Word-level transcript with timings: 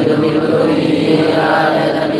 Domino 0.00 0.46
Domini, 0.46 1.32
Alleluia. 1.34 2.11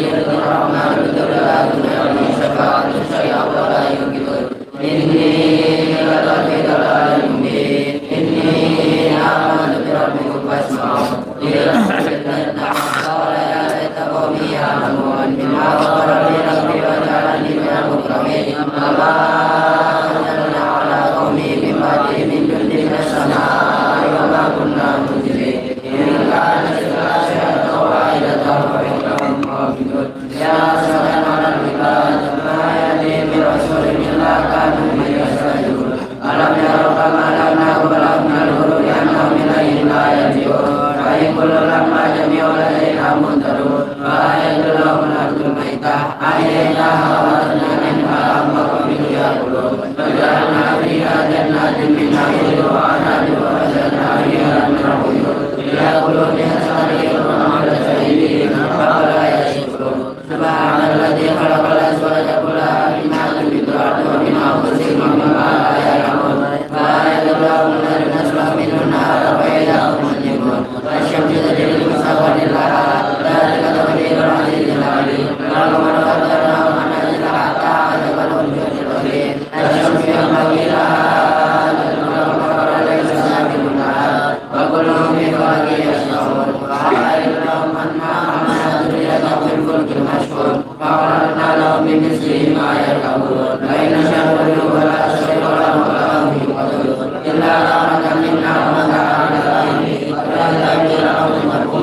محمدا 88.13 88.97
ليذهب 88.97 89.39
في 89.49 89.55
الفلك 89.55 90.03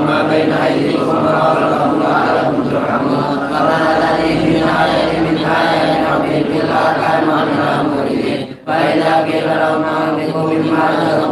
ما 0.10 0.22
بين 0.30 0.54
أيديكم 0.54 1.26
وأرضكم 1.26 2.02
لعلكم 2.02 2.70
ترحمون 2.70 3.24
ربنا 3.54 3.90
الذي 3.98 4.40
في 4.40 4.56
آية 4.58 5.20
من 5.20 5.38
آيات 5.38 5.98
ربهم 6.14 6.44
في 6.44 6.60
الأرحام 6.66 7.24
ومن 7.30 7.60
فإذا 8.68 9.24
قيل 9.26 9.48
لهم 9.60 9.84
أنفقوا 9.84 10.50
مما 10.54 10.90
أنفقوا 10.90 11.29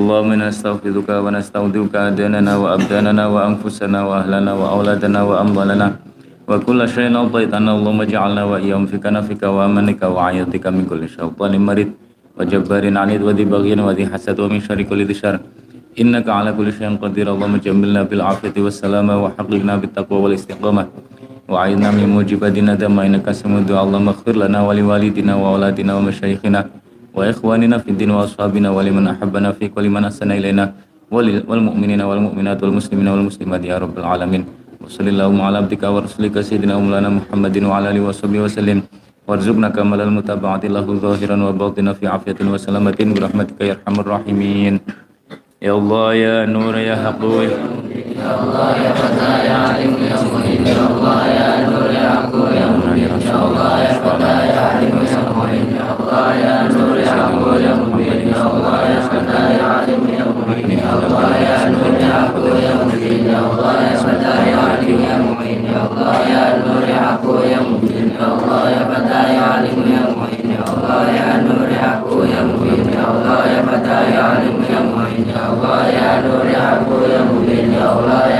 اللهم 0.00 0.32
نستغفرك 0.42 1.08
ونستودعك 1.24 1.94
ديننا 2.18 2.52
وأبداننا 2.62 3.24
وأنفسنا 3.34 3.98
وأهلنا 4.08 4.52
وأولادنا 4.60 5.20
وأموالنا 5.22 5.88
وكل 6.48 6.80
شيء 6.88 7.08
أعطيتنا. 7.16 7.70
اللهم 7.78 8.00
اجعلنا 8.00 8.42
وإياهم 8.50 8.86
في 8.90 8.96
كنفك 8.98 9.42
وأمنك 9.42 10.02
وعياتك 10.02 10.64
من 10.66 10.84
كل 10.90 11.02
شيطان 11.08 11.52
مريض 11.68 11.90
وجبار 12.36 12.84
عنيد 12.98 13.20
وذي 13.22 13.44
بغي 13.44 13.72
وذي 13.88 14.04
حسد 14.12 14.36
ومن 14.40 14.60
شر 14.66 14.82
كل 14.82 15.00
ذي 15.08 15.14
شر. 15.14 15.36
innaka 15.96 16.30
ala 16.40 16.52
kulli 16.52 16.72
syai'in 16.72 16.98
qadir. 16.98 17.26
Allahumma 17.28 17.58
jammilna 17.58 18.04
bil 18.04 18.20
afiyati 18.20 18.60
wassalama 18.60 19.18
wa 19.22 19.32
haqqina 19.36 19.80
bit 19.80 19.94
taqwa 19.94 20.20
wal 20.22 20.34
istiqamah. 20.34 20.86
Wa 21.50 21.66
aina 21.66 21.90
min 21.90 22.06
mujibadina 22.14 22.78
dama 22.78 23.06
innaka 23.06 23.34
samudu 23.34 23.74
Allahumma 23.74 24.14
khfir 24.14 24.38
lana 24.38 24.62
wa 24.62 24.70
li 24.70 24.82
walidina 24.82 25.34
wa 25.34 25.50
auladina 25.54 25.98
wa 25.98 26.06
masyayikhina 26.06 26.62
wa 27.10 27.26
ikhwanina 27.26 27.82
fid 27.82 27.98
din 27.98 28.14
wa 28.14 28.22
ashabina 28.22 28.70
wa 28.70 28.86
liman 28.86 29.10
ahabbana 29.10 29.50
fi 29.58 29.66
kulli 29.66 29.90
man 29.90 30.06
asana 30.06 30.38
ilaina 30.38 30.70
wal 31.10 31.26
mu'minina 31.58 32.06
wal 32.06 32.22
mu'minat 32.22 32.62
wal 32.62 32.70
muslimina 32.78 33.10
wal 33.18 33.26
muslimat 33.26 33.58
ya 33.66 33.82
rabbil 33.82 34.06
alamin. 34.06 34.46
Wa 34.78 34.86
sallallahu 34.86 35.42
ala 35.42 35.58
abdika 35.58 35.90
wa 35.90 36.06
rasulika 36.06 36.38
sayyidina 36.38 36.78
maulana 36.78 37.10
Muhammadin 37.18 37.66
wa 37.66 37.82
ala 37.82 37.90
alihi 37.90 38.06
wa 38.06 38.14
sahbihi 38.14 38.42
wa 38.46 38.48
sallim. 38.48 38.78
Warzuqna 39.26 39.74
kamalal 39.74 40.14
mutaba'ati 40.14 40.70
lahu 40.70 41.02
zahiran 41.02 41.42
wa 41.42 41.50
batinan 41.50 41.98
fi 41.98 42.06
afiyatin 42.06 42.46
wa 42.46 42.58
salamatin 42.62 43.10
bi 43.10 43.18
rahmatika 43.26 43.62
ya 43.66 43.74
arhamar 43.74 44.22
rahimin. 44.22 44.78
يا 45.62 45.72
الله 45.72 46.14
يا 46.14 46.46
نور 46.46 46.78
يا 46.78 46.96
حق 46.96 47.20
يا 47.22 47.58
الله 48.40 48.70
يا 48.84 48.92
فتى 49.00 49.32
يا 49.48 49.56
عليم 49.68 49.94
يا 50.10 50.16
مهين 50.32 50.66
يا 50.66 50.86
الله 50.90 51.26
يا 51.26 51.48
نور 51.70 51.90
يا 52.00 52.08
حق 52.16 52.34
يا 52.60 52.66
مهين 52.80 53.12
يا 53.28 53.36
الله 53.44 53.72
يا 53.84 53.92
فتى 54.04 54.34
يا 54.52 54.60
عليم 54.70 54.96
يا 55.12 55.20
مهين 55.36 55.66
يا 55.76 55.86
الله 56.00 56.34
يا 56.44 56.54
نور 56.72 56.96
يا 56.98 57.12
حق 57.12 57.44
يا 57.66 57.72
مهين 57.92 58.28
يا 58.32 58.42
الله 58.48 58.80
يا 58.94 59.00
فتى 59.10 59.42
يا 59.60 59.66
عليم 59.76 60.02
يا 60.18 60.24
مهين 60.38 60.70
يا 60.80 60.92
الله 60.96 61.28
يا 61.44 61.56
نور 61.68 61.92
يا 62.00 62.12
حق 62.16 62.36
يا 62.64 62.74
مهين 62.80 63.20
يا 63.30 63.38
الله 63.52 63.74
يا 63.86 63.96
فتى 64.04 64.32
يا 64.50 64.58
عليم 64.72 65.00
يا 65.08 65.16
مهين 65.28 65.60
يا 65.74 65.80
الله 65.90 66.16
يا 66.34 66.44
نور 66.64 66.82
يا 66.88 67.00
حق 67.04 67.26
يا 67.52 67.60
مهين 67.70 68.08
يا 68.20 68.26
الله 68.34 68.62
يا 68.76 68.82
فتى 68.90 69.20
يا 69.34 69.42
عليم 69.52 69.80
يا 69.94 70.02
مهين 70.18 70.46
يا 70.56 70.62
الله 70.72 71.02
يا 71.20 71.28
نور 71.46 71.68
يا 71.76 71.82
حق 71.88 72.08
يا 72.34 72.40
مهين 72.48 72.86
يا 72.96 73.04
الله 73.12 73.40
يا 73.54 73.60
فتى 73.68 73.98
يا 74.14 74.22
عليم 74.22 74.59
yang 74.80 74.96
ya 74.96 75.20
ya 75.20 75.20
ya 75.20 75.20
muin 75.20 75.28
ya 75.28 75.42
Allah 75.52 75.80
ya 75.92 76.08
Nur 76.24 76.44
ya 76.48 76.64
Abu 76.80 76.96
ya 77.44 77.84
Allah 77.84 78.22
ya 78.32 78.39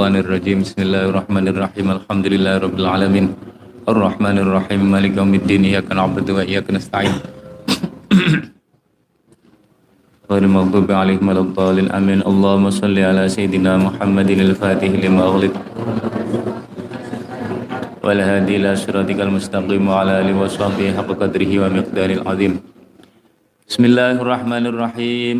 الشيطان 0.00 0.24
الرجيم. 0.24 0.58
بسم 0.64 0.80
الله 0.80 1.02
الرحمن 1.12 1.46
الرحيم. 1.52 1.86
الحمد 1.92 2.26
لله 2.32 2.54
رب 2.64 2.76
العالمين. 2.80 3.26
الرحمن 3.84 4.36
الرحيم. 4.40 4.80
مالك 4.88 5.12
يوم 5.20 5.32
الدين. 5.36 5.62
إياك 5.68 5.92
نعبد 5.92 6.24
وإياك 6.24 6.72
نستعين. 6.72 7.14
غير 10.30 10.42
المغضوب 10.48 10.88
عليهم 10.88 11.20
ولا 11.20 11.42
الضالين. 11.44 11.92
آمين. 11.92 12.24
اللهم 12.24 12.66
صل 12.80 12.96
على 12.96 13.28
سيدنا 13.28 13.76
محمد 13.76 14.28
الفاتح 14.40 14.88
لما 15.04 15.22
أغلق. 15.28 15.54
والهادي 18.00 18.52
إلى 18.56 18.70
صراطك 18.80 19.20
المستقيم 19.20 19.84
وعلى 19.84 20.12
آله 20.24 20.32
وصحبه 20.32 20.96
حق 20.96 21.10
قدره 21.12 21.52
ومقداره 21.60 22.14
العظيم. 22.24 22.52
بسم 23.68 23.82
الله 23.84 24.16
الرحمن 24.24 24.64
الرحيم. 24.64 25.38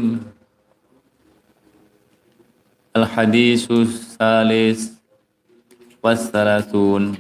Al-Hadisus 2.91 4.19
Salis 4.19 4.99
Wassalasun 6.03 7.15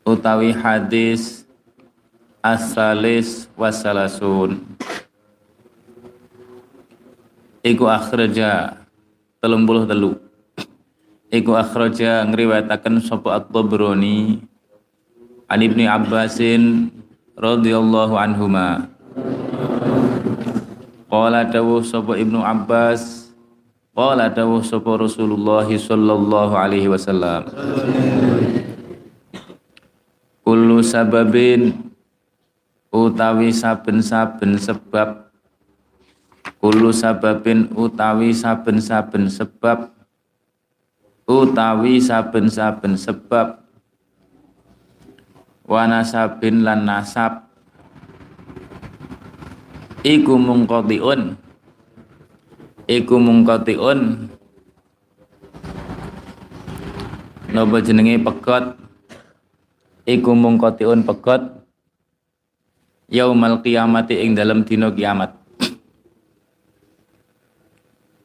Utawi 0.00 0.48
hadis 0.48 1.44
As-Salis 2.40 3.44
Wassalasun 3.52 4.64
Iku 7.60 7.84
akhraja 7.84 8.80
telung 9.44 9.68
puluh 9.68 9.84
telu. 9.84 10.16
Iku 11.28 11.52
akhraja 11.52 12.24
ngriwayataken 12.24 13.04
sapa 13.04 13.44
At-Tabrani 13.44 14.40
An 15.52 15.60
Abbasin 15.60 16.88
radhiyallahu 17.36 18.16
anhuma. 18.16 18.88
Qala 21.12 21.44
dawuh 21.44 21.84
sapa 21.84 22.16
Ibnu 22.16 22.40
Abbas 22.40 23.23
Qala 23.94 24.26
dawuh 24.26 24.58
sapa 24.58 24.98
Rasulullah 24.98 25.70
sallallahu 25.70 26.58
alaihi 26.58 26.90
wasallam. 26.90 27.46
Kullu 30.42 30.82
sababin 30.82 31.94
utawi 32.90 33.54
saben-saben 33.54 34.58
sebab. 34.58 35.30
Kullu 36.58 36.90
sababin 36.90 37.70
utawi 37.70 38.34
saben-saben 38.34 39.30
sebab. 39.30 39.94
Utawi 41.30 42.02
saben-saben 42.02 42.98
sebab. 42.98 43.62
Wanasabin 45.70 46.66
lan 46.66 46.82
nasab. 46.82 47.46
Iku 50.02 50.34
mungkotiun 50.34 51.43
iku 52.84 53.16
mungkotiun 53.16 54.28
napa 57.54 57.76
jenenge 57.80 58.20
pegot? 58.20 58.76
Iku 60.04 60.36
mungkotiun 60.36 61.06
pegot. 61.06 61.64
Yaumal 63.08 63.62
qiyamati 63.62 64.20
ing 64.20 64.34
dalam 64.34 64.66
dina 64.66 64.90
kiamat. 64.90 65.32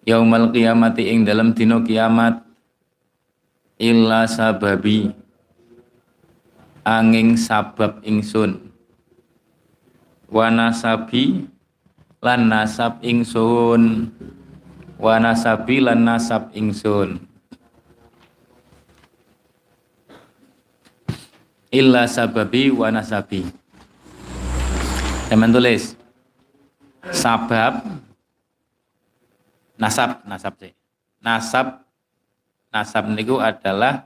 Yaumal 0.07 0.49
qiyamati 0.49 1.13
ing 1.13 1.23
dalam 1.23 1.53
dina 1.53 1.79
kiamat. 1.85 2.41
Illa 3.79 4.27
sababi. 4.27 5.13
Angin 6.83 7.37
sabab 7.37 8.01
ingsun. 8.01 8.71
Wanasabi 10.29 11.47
lan 12.19 12.51
nasab 12.51 12.99
ingsun 12.99 14.11
wanasabi 14.99 15.79
lan 15.79 16.03
nasab 16.03 16.51
ingsun. 16.51 17.23
Illa 21.71 22.03
sababi 22.09 22.67
wanasabi 22.69 23.47
teman 25.31 25.55
tulis. 25.55 25.95
Sabab 27.09 27.87
nasab 29.79 30.19
nasab 30.27 30.53
sih. 30.59 30.75
Nasab 31.23 31.87
nasab 32.69 33.07
niku 33.07 33.39
adalah 33.39 34.03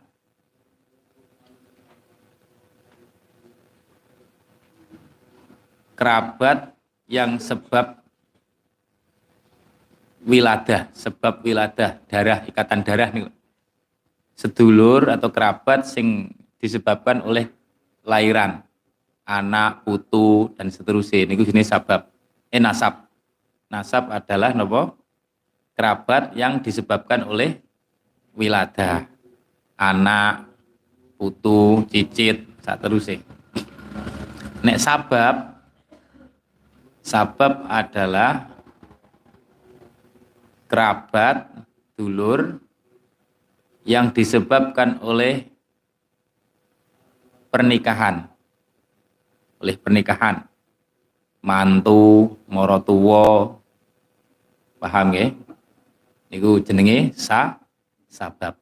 kerabat 5.97 6.75
yang 7.07 7.39
sebab 7.39 8.02
wiladah, 10.23 10.89
sebab 10.95 11.43
wiladah, 11.43 11.99
darah, 12.07 12.43
ikatan 12.47 12.81
darah 12.81 13.09
nih. 13.11 13.27
Sedulur 14.33 15.13
atau 15.13 15.29
kerabat 15.29 15.85
sing 15.85 16.33
disebabkan 16.57 17.21
oleh 17.21 17.51
lairan 18.01 18.63
anak 19.23 19.83
putu 19.87 20.51
dan 20.57 20.67
seterusnya. 20.73 21.27
Ini 21.27 21.39
jenis 21.39 21.71
sabab. 21.71 22.09
Eh 22.49 22.59
nasab. 22.59 23.07
Nasab 23.71 24.11
adalah 24.11 24.51
nopo? 24.55 24.95
Kerabat 25.73 26.37
yang 26.37 26.61
disebabkan 26.61 27.25
oleh 27.25 27.57
wilada 28.37 29.09
anak 29.77 30.45
putu 31.17 31.81
cicit 31.89 32.45
seterusnya. 32.61 33.21
Nek 34.63 34.77
sabab 34.79 35.35
sabab 37.03 37.67
adalah 37.67 38.52
kerabat 40.73 41.53
dulur 41.93 42.57
yang 43.85 44.09
disebabkan 44.09 44.97
oleh 45.05 45.45
pernikahan. 47.53 48.25
Oleh 49.61 49.77
pernikahan. 49.77 50.49
Mantu 51.45 52.33
morotuwo 52.49 53.61
paham 54.81 55.13
ya 55.13 55.29
itu 56.33 56.57
jenenge 56.65 57.13
sa 57.13 57.61
sabab. 58.09 58.57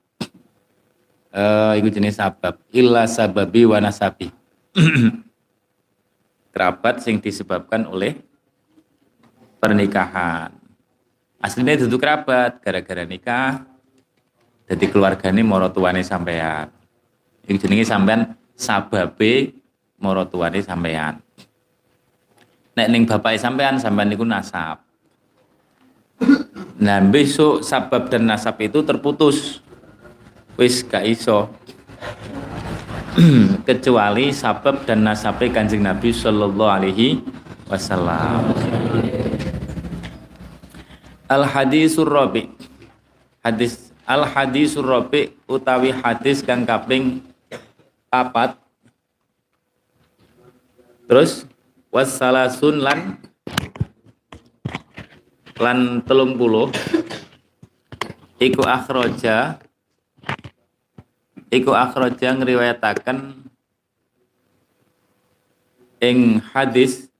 Eh 1.32 1.80
itu 1.80 1.96
jenis 1.96 2.20
sabab. 2.20 2.60
Illa 2.75 3.08
sababi 3.08 3.63
wa 3.63 3.80
nasabi. 3.80 4.27
Kerabat 6.51 7.00
sing 7.00 7.24
disebabkan 7.24 7.88
oleh 7.88 8.20
pernikahan 9.63 10.61
aslinya 11.41 11.75
itu 11.75 11.98
kerabat 11.98 12.62
gara-gara 12.62 13.03
nikah 13.03 13.71
jadi 14.71 14.88
keluarga 14.88 15.27
ini 15.27 15.43
morotuane 15.43 16.00
sampean. 16.00 16.71
Itu 17.43 17.67
jenenge 17.67 17.83
sampean 17.83 18.39
sababe 18.55 19.51
morotuane 20.00 20.63
sampean. 20.63 21.19
Nek 22.79 22.88
ning 22.88 23.03
bapak 23.03 23.36
sampean 23.36 23.83
sampean 23.83 24.07
niku 24.07 24.24
nasab. 24.24 24.79
Nah 26.79 27.03
besok 27.03 27.67
sabab 27.67 28.07
dan 28.07 28.31
nasab 28.31 28.55
itu 28.63 28.79
terputus. 28.79 29.60
Wis 30.55 30.88
gak 30.88 31.03
iso. 31.03 31.51
Kecuali 33.67 34.31
sabab 34.31 34.88
dan 34.88 35.03
nasabnya 35.03 35.51
kanjeng 35.51 35.83
Nabi 35.83 36.15
Shallallahu 36.15 36.71
Alaihi 36.71 37.19
Wasallam. 37.67 38.55
Al 41.31 41.47
hadisur 41.47 42.11
rabi. 42.11 42.51
Hadis 43.39 43.95
al 44.03 44.27
hadisur 44.27 44.83
rabi 44.83 45.31
utawi 45.47 45.95
hadis 45.95 46.43
kang 46.43 46.67
kaping 46.67 47.23
papat. 48.11 48.59
Terus 51.07 51.47
wassalasun 51.88 52.83
lan 52.83 53.00
lan 55.55 56.03
telung 56.03 56.35
puluh. 56.35 56.67
Iku 58.35 58.67
akhroja 58.67 59.61
iku 61.47 61.71
akhraja 61.75 62.31
ngriwayataken 62.35 63.39
ing 66.01 66.41
hadis 66.51 67.11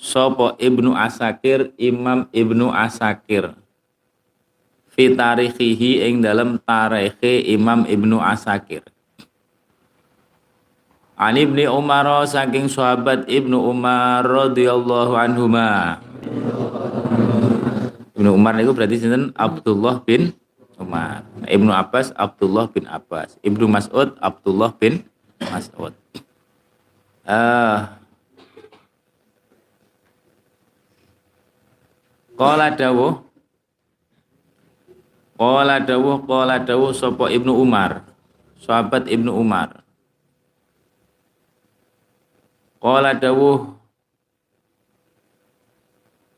sapa 0.00 0.56
Ibnu 0.56 0.96
Asakir 0.96 1.76
Imam 1.76 2.24
Ibnu 2.32 2.72
Asakir 2.72 3.52
fi 4.88 5.12
tarikhihi 5.12 6.08
ing 6.08 6.24
dalam 6.24 6.56
tarikhe 6.56 7.44
Imam 7.44 7.84
Ibnu 7.84 8.16
Asakir 8.16 8.80
An 11.20 11.36
Ibni 11.36 11.68
Umar 11.68 12.08
saking 12.24 12.72
sahabat 12.72 13.28
Ibnu 13.28 13.60
Umar 13.60 14.24
radhiyallahu 14.24 15.12
anhuma 15.20 16.00
Ibnu 18.16 18.32
Umar 18.32 18.56
itu 18.56 18.72
berarti 18.72 18.96
sinten 19.04 19.36
Abdullah 19.36 20.00
bin 20.00 20.32
Umar. 20.80 21.28
Ibnu 21.44 21.68
Abbas 21.68 22.12
Abdullah 22.16 22.72
bin 22.72 22.88
Abbas. 22.88 23.36
Ibnu 23.44 23.68
Mas'ud 23.68 24.16
Abdullah 24.20 24.72
bin 24.80 25.04
Mas'ud. 25.40 25.92
Uh, 27.28 27.99
Qala 32.40 32.72
dawuh 32.72 33.20
Qala 35.36 35.76
dawuh 35.84 36.24
qala 36.24 36.56
dawuh 36.64 36.92
sapa 36.96 37.28
Ibnu 37.28 37.52
Umar. 37.52 38.04
Sahabat 38.60 39.08
Ibnu 39.08 39.28
Umar. 39.28 39.84
Qala 42.80 43.12
dawuh 43.12 43.76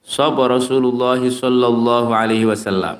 Sapa 0.03 0.51
Rasulullah 0.51 1.23
sallallahu 1.23 2.11
alaihi 2.11 2.51
wasallam. 2.51 2.99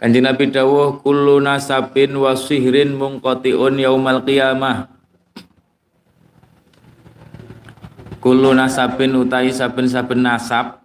Kanjeng 0.00 0.24
Nabi 0.24 0.48
dawuh 0.48 1.04
kullu 1.04 1.44
nasabin 1.44 2.16
wa 2.16 2.32
sihrin 2.32 2.96
munqati'un 2.96 3.76
yaumal 3.76 4.24
qiyamah. 4.24 4.88
Kullu 8.22 8.54
nasabin 8.54 9.18
utai 9.18 9.50
saben-saben 9.50 10.22
nasab 10.22 10.78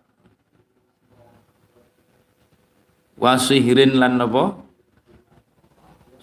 wa 3.14 3.38
sihrin 3.38 4.02
lan 4.02 4.18
napa? 4.18 4.58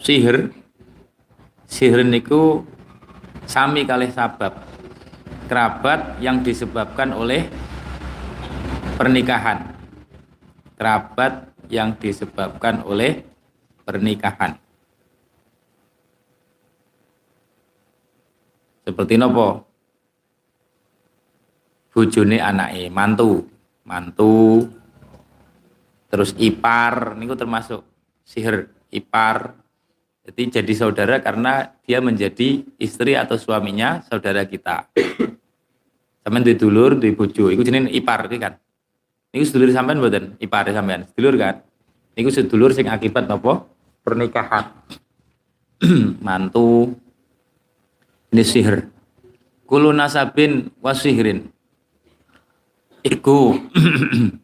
Sihir. 0.02 0.50
Sihir 1.70 2.02
niku 2.02 2.66
sami 3.46 3.86
kalih 3.86 4.10
sabab. 4.10 4.58
Kerabat 5.46 6.18
yang 6.18 6.42
disebabkan 6.42 7.14
oleh 7.14 7.46
pernikahan. 8.98 9.70
Kerabat 10.74 11.46
yang 11.70 11.94
disebabkan 11.94 12.82
oleh 12.82 13.22
pernikahan. 13.86 14.58
Seperti 18.82 19.14
nopo? 19.14 19.73
Bujune 21.94 22.42
anake, 22.42 22.90
mantu, 22.90 23.46
mantu, 23.86 24.66
terus 26.10 26.34
ipar, 26.42 27.14
niku 27.14 27.38
termasuk 27.38 27.86
sihir 28.26 28.66
ipar. 28.90 29.54
Jadi 30.26 30.58
jadi 30.58 30.72
saudara 30.74 31.22
karena 31.22 31.70
dia 31.86 32.02
menjadi 32.02 32.66
istri 32.82 33.14
atau 33.14 33.38
suaminya 33.38 34.02
saudara 34.10 34.42
kita. 34.42 34.90
Sampeyan 36.26 36.42
di 36.42 36.54
dulur, 36.58 36.98
di 36.98 37.14
bojo, 37.14 37.52
iku 37.52 37.62
jenenge 37.62 37.94
ipar 37.94 38.26
iki 38.26 38.42
kan. 38.42 38.58
Niku 39.34 39.44
sedulur 39.50 39.70
sampean 39.74 39.98
mboten? 39.98 40.24
Ipare 40.38 40.70
sampean. 40.70 41.10
Sedulur 41.10 41.34
kan? 41.34 41.62
Niku 42.14 42.30
sedulur 42.30 42.70
sing 42.70 42.86
akibat 42.86 43.26
napa? 43.26 43.66
Pernikahan. 44.06 44.70
Mantu 46.26 46.94
ini 48.34 48.42
sihir. 48.42 48.90
Kulu 49.66 49.94
nasabin 49.94 50.74
wasihrin. 50.82 51.53
Iku. 53.04 53.60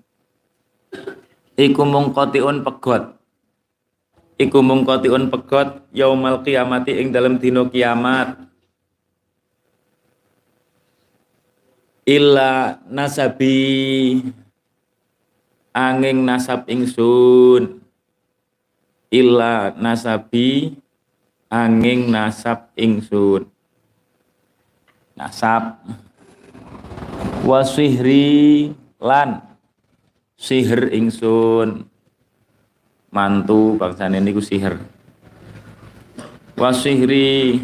Iku 1.64 1.82
mungkotiun 1.84 2.60
pegot. 2.60 3.16
Iku 4.36 4.60
mungkotiun 4.60 5.32
pegot 5.32 5.88
yaumal 5.96 6.44
kiamati 6.44 7.00
ing 7.00 7.08
dalam 7.08 7.40
dino 7.40 7.72
kiamat. 7.72 8.36
Illa 12.04 12.76
nasabi. 12.84 14.20
Angin 15.72 16.28
nasab 16.28 16.68
ingsun. 16.68 17.80
Illa 19.08 19.72
nasabi. 19.72 20.76
Angin 21.48 22.12
nasab 22.12 22.68
ingsun. 22.76 23.48
Nasab 25.16 25.80
wasihri 27.50 28.70
lan 29.02 29.42
sihir 30.38 30.94
ingsun. 30.94 31.90
Mantu 33.10 33.74
bangsa 33.74 34.06
ini 34.06 34.30
ku 34.30 34.38
sihir 34.38 34.78
wasihri 36.54 37.58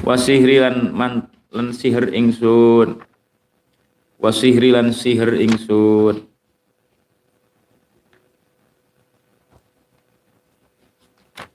wasihri 0.00 0.64
lan 0.64 0.96
man 0.96 1.28
lan 1.52 1.76
sihir 1.76 2.08
ingsun. 2.16 3.04
Wasihri 4.16 4.72
lan 4.72 4.96
sihir 4.96 5.36
ingsun. 5.44 6.24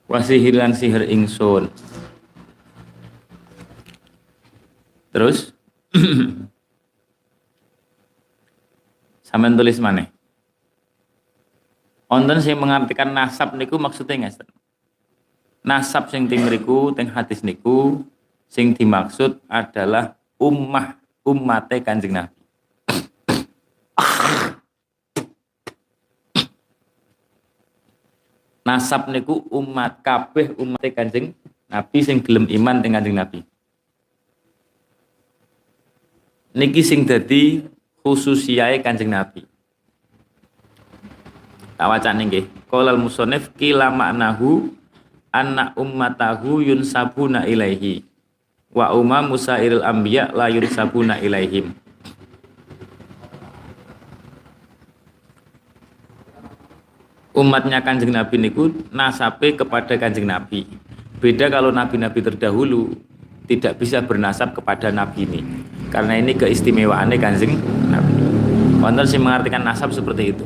Wasihri 0.06 0.54
lan 0.54 0.78
sihir 0.78 1.10
ingsun 1.10 1.74
terus 5.14 5.54
sampean 9.30 9.54
tulis 9.54 9.78
mana 9.78 10.10
Wonten 12.14 12.46
sing 12.46 12.54
mengartikan 12.62 13.10
nasab 13.10 13.58
niku 13.58 13.82
maksudnya 13.82 14.30
ngeten. 14.30 14.46
Nasab 15.66 16.14
sing 16.14 16.30
mriku 16.30 16.94
teng 16.94 17.10
hadis 17.10 17.42
niku 17.42 18.06
sing 18.46 18.78
dimaksud 18.78 19.42
adalah 19.50 20.14
ummah 20.38 20.94
ummate 21.26 21.82
Kanjeng 21.82 22.14
Nabi. 22.14 22.38
Nasab 28.62 29.10
niku 29.10 29.42
umat 29.50 30.06
kabeh 30.06 30.54
umat 30.54 30.86
Kanjeng 30.94 31.34
Nabi 31.66 31.98
sing 32.06 32.22
gelem 32.22 32.46
iman 32.46 32.78
dengan 32.78 33.02
Kanjeng 33.02 33.18
Nabi. 33.18 33.40
Niki 36.54 36.86
sing 36.86 37.10
dadi 37.10 37.66
khususiae 38.06 38.78
Kanjeng 38.86 39.10
Nabi. 39.10 39.42
Tak 41.74 41.88
wacane 41.90 42.30
nggih. 42.30 42.46
Qolal 42.70 43.02
musannif 43.02 43.50
kila 43.58 43.90
maknahu 43.90 44.70
anna 45.34 45.74
ummatahu 45.74 46.62
yunsabuna 46.62 47.50
ilaihi 47.50 48.06
wa 48.70 48.94
umma 48.94 49.26
musairil 49.26 49.82
anbiya 49.82 50.30
la 50.34 50.50
yunsabuna 50.50 51.18
ilaihim. 51.22 51.74
umatnya 57.34 57.82
kanjeng 57.82 58.14
Nabi 58.14 58.38
niku 58.38 58.70
nasabe 58.94 59.58
kepada 59.58 59.98
kanjeng 59.98 60.30
Nabi. 60.30 60.70
Beda 61.18 61.50
kalau 61.50 61.74
nabi-nabi 61.74 62.22
terdahulu 62.22 62.94
tidak 63.48 63.80
bisa 63.80 64.00
bernasab 64.00 64.56
kepada 64.56 64.90
nabi 64.90 65.28
ini. 65.28 65.42
Karena 65.94 66.18
ini 66.18 66.34
keistimewaannya 66.34 67.18
kanjeng 67.22 67.54
Nabi. 67.86 68.14
Wonten 68.82 69.06
sih 69.06 69.22
mengartikan 69.22 69.62
nasab 69.62 69.94
seperti 69.94 70.34
itu. 70.34 70.46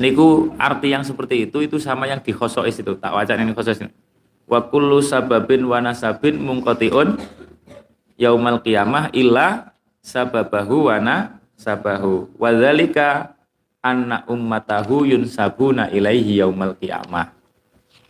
Niku 0.00 0.56
arti 0.56 0.96
yang 0.96 1.04
seperti 1.04 1.44
itu 1.44 1.60
itu 1.60 1.76
sama 1.76 2.08
yang 2.08 2.24
di 2.24 2.32
khosois 2.32 2.72
itu. 2.72 2.96
Tak 2.96 3.12
wacan 3.12 3.44
ini 3.44 3.52
khosois. 3.52 3.84
Wa 4.48 4.64
kullu 4.64 5.04
sababin 5.04 5.60
wa 5.68 5.78
nasabin 5.84 6.40
mungkotiun 6.40 7.20
yaumal 8.16 8.64
qiyamah 8.64 9.12
illa 9.12 9.76
sababahu 10.00 10.88
wa 10.88 10.96
nasabahu. 11.04 12.32
Wadzalika 12.40 13.36
anna 13.84 14.24
ummatahu 14.24 15.04
yunsabuna 15.04 15.92
ilaihi 15.92 16.40
yaumal 16.40 16.74
qiyamah 16.80 17.30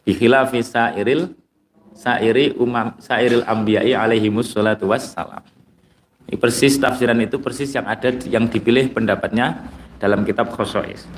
bi 0.07 0.15
khilafi 0.15 0.62
sairil 0.62 1.35
sairi 1.97 2.53
umam 2.61 2.93
sairil 3.00 3.43
anbiya'i 3.49 3.97
alaihi 3.97 4.29
musallatu 4.29 4.93
wassalam. 4.93 5.43
Ini 6.29 6.37
persis 6.37 6.76
tafsiran 6.76 7.19
itu 7.23 7.41
persis 7.41 7.73
yang 7.73 7.88
ada 7.88 8.12
yang 8.29 8.47
dipilih 8.47 8.93
pendapatnya 8.93 9.67
dalam 9.97 10.23
kitab 10.29 10.53
Khosois 10.53 11.09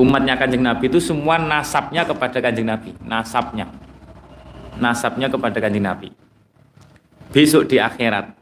umatnya 0.00 0.38
kanjeng 0.38 0.64
Nabi 0.64 0.88
itu 0.88 0.96
semua 1.02 1.40
nasabnya 1.40 2.08
kepada 2.08 2.40
kanjeng 2.40 2.68
Nabi. 2.68 2.96
Nasabnya. 3.04 3.68
Nasabnya 4.80 5.28
kepada 5.28 5.60
kanjeng 5.60 5.84
Nabi. 5.84 6.08
Besok 7.30 7.68
di 7.70 7.76
akhirat. 7.76 8.32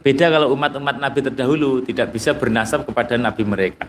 Beda 0.00 0.32
kalau 0.32 0.56
umat-umat 0.56 0.96
Nabi 0.96 1.20
terdahulu 1.20 1.84
tidak 1.84 2.12
bisa 2.16 2.32
bernasab 2.32 2.88
kepada 2.88 3.20
Nabi 3.20 3.44
mereka. 3.44 3.84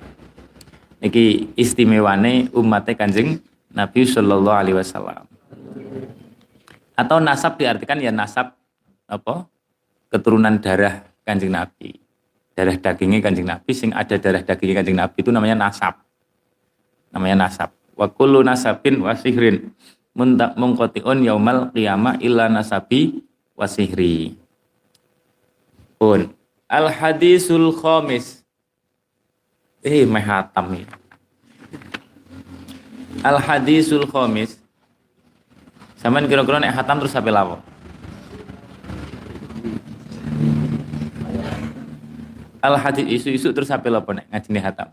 Niki 1.00 1.50
istimewane 1.56 2.52
umatnya 2.56 2.94
kanjeng 2.94 3.40
Nabi 3.72 4.08
Shallallahu 4.08 4.60
Alaihi 4.60 4.78
Wasallam. 4.78 5.26
Atau 7.02 7.18
nasab 7.18 7.58
diartikan 7.58 7.98
ya 7.98 8.14
nasab 8.14 8.54
apa 9.10 9.50
keturunan 10.14 10.62
darah 10.62 11.02
kanjeng 11.26 11.50
Nabi. 11.50 11.98
Darah 12.54 12.78
dagingnya 12.78 13.26
kanjeng 13.26 13.50
Nabi, 13.50 13.72
sing 13.74 13.90
ada 13.90 14.22
darah 14.22 14.46
dagingnya 14.46 14.86
kanjeng 14.86 15.00
Nabi 15.02 15.18
itu 15.18 15.34
namanya 15.34 15.58
nasab. 15.58 15.98
Namanya 17.10 17.50
nasab. 17.50 17.74
Wa 17.98 18.06
kullu 18.06 18.46
nasabin 18.46 19.02
wa 19.02 19.18
sihrin 19.18 19.74
mungkotiun 20.14 21.26
yaumal 21.26 21.74
qiyamah 21.74 22.22
illa 22.22 22.46
nasabi 22.46 23.26
wa 23.58 23.66
sihri. 23.66 24.38
Pun. 25.98 26.30
Al 26.70 26.88
hadisul 26.88 27.76
khamis 27.76 28.42
Eh, 29.82 30.06
meh 30.06 30.22
hatam 30.22 30.78
ya. 30.78 30.86
Al 33.26 33.42
hadisul 33.42 34.06
khamis. 34.06 34.61
Sampeyan 36.02 36.26
kira-kira 36.26 36.58
nek 36.58 36.74
hatam 36.74 36.98
terus 36.98 37.14
sampai 37.14 37.30
lawo. 37.30 37.62
Al 42.62 42.78
hadis 42.78 43.06
isu-isu 43.22 43.54
terus 43.54 43.70
sampai 43.70 43.94
lapo 43.94 44.10
nek 44.10 44.26
ngajine 44.34 44.60
hatam. 44.62 44.90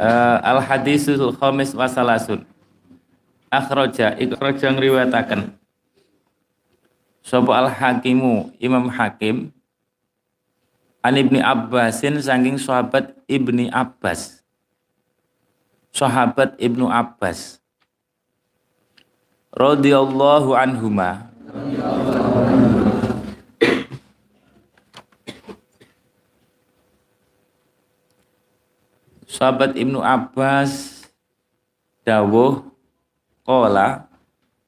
Uh, 0.00 0.38
al 0.40 0.64
hadisul 0.64 1.36
khamis 1.36 1.76
wasalasun. 1.76 2.48
Akhraja 3.52 4.16
ikhraja 4.16 4.72
ngriwayataken. 4.72 5.52
Sapa 7.20 7.52
al 7.52 7.68
hakimu 7.68 8.56
Imam 8.56 8.88
Hakim 8.88 9.52
An 10.98 11.14
Ibni 11.14 11.38
Abbasin 11.38 12.18
saking 12.18 12.58
sahabat 12.58 13.14
Ibni 13.30 13.70
Abbas. 13.70 14.42
Sahabat 15.94 16.58
Ibnu 16.58 16.90
Abbas. 16.90 17.57
Radhiyallahu 19.58 20.54
anhuma. 20.54 21.26
Sahabat 29.26 29.74
Ibnu 29.74 29.98
Abbas 29.98 31.02
dawuh 32.06 32.70
qala 33.42 34.06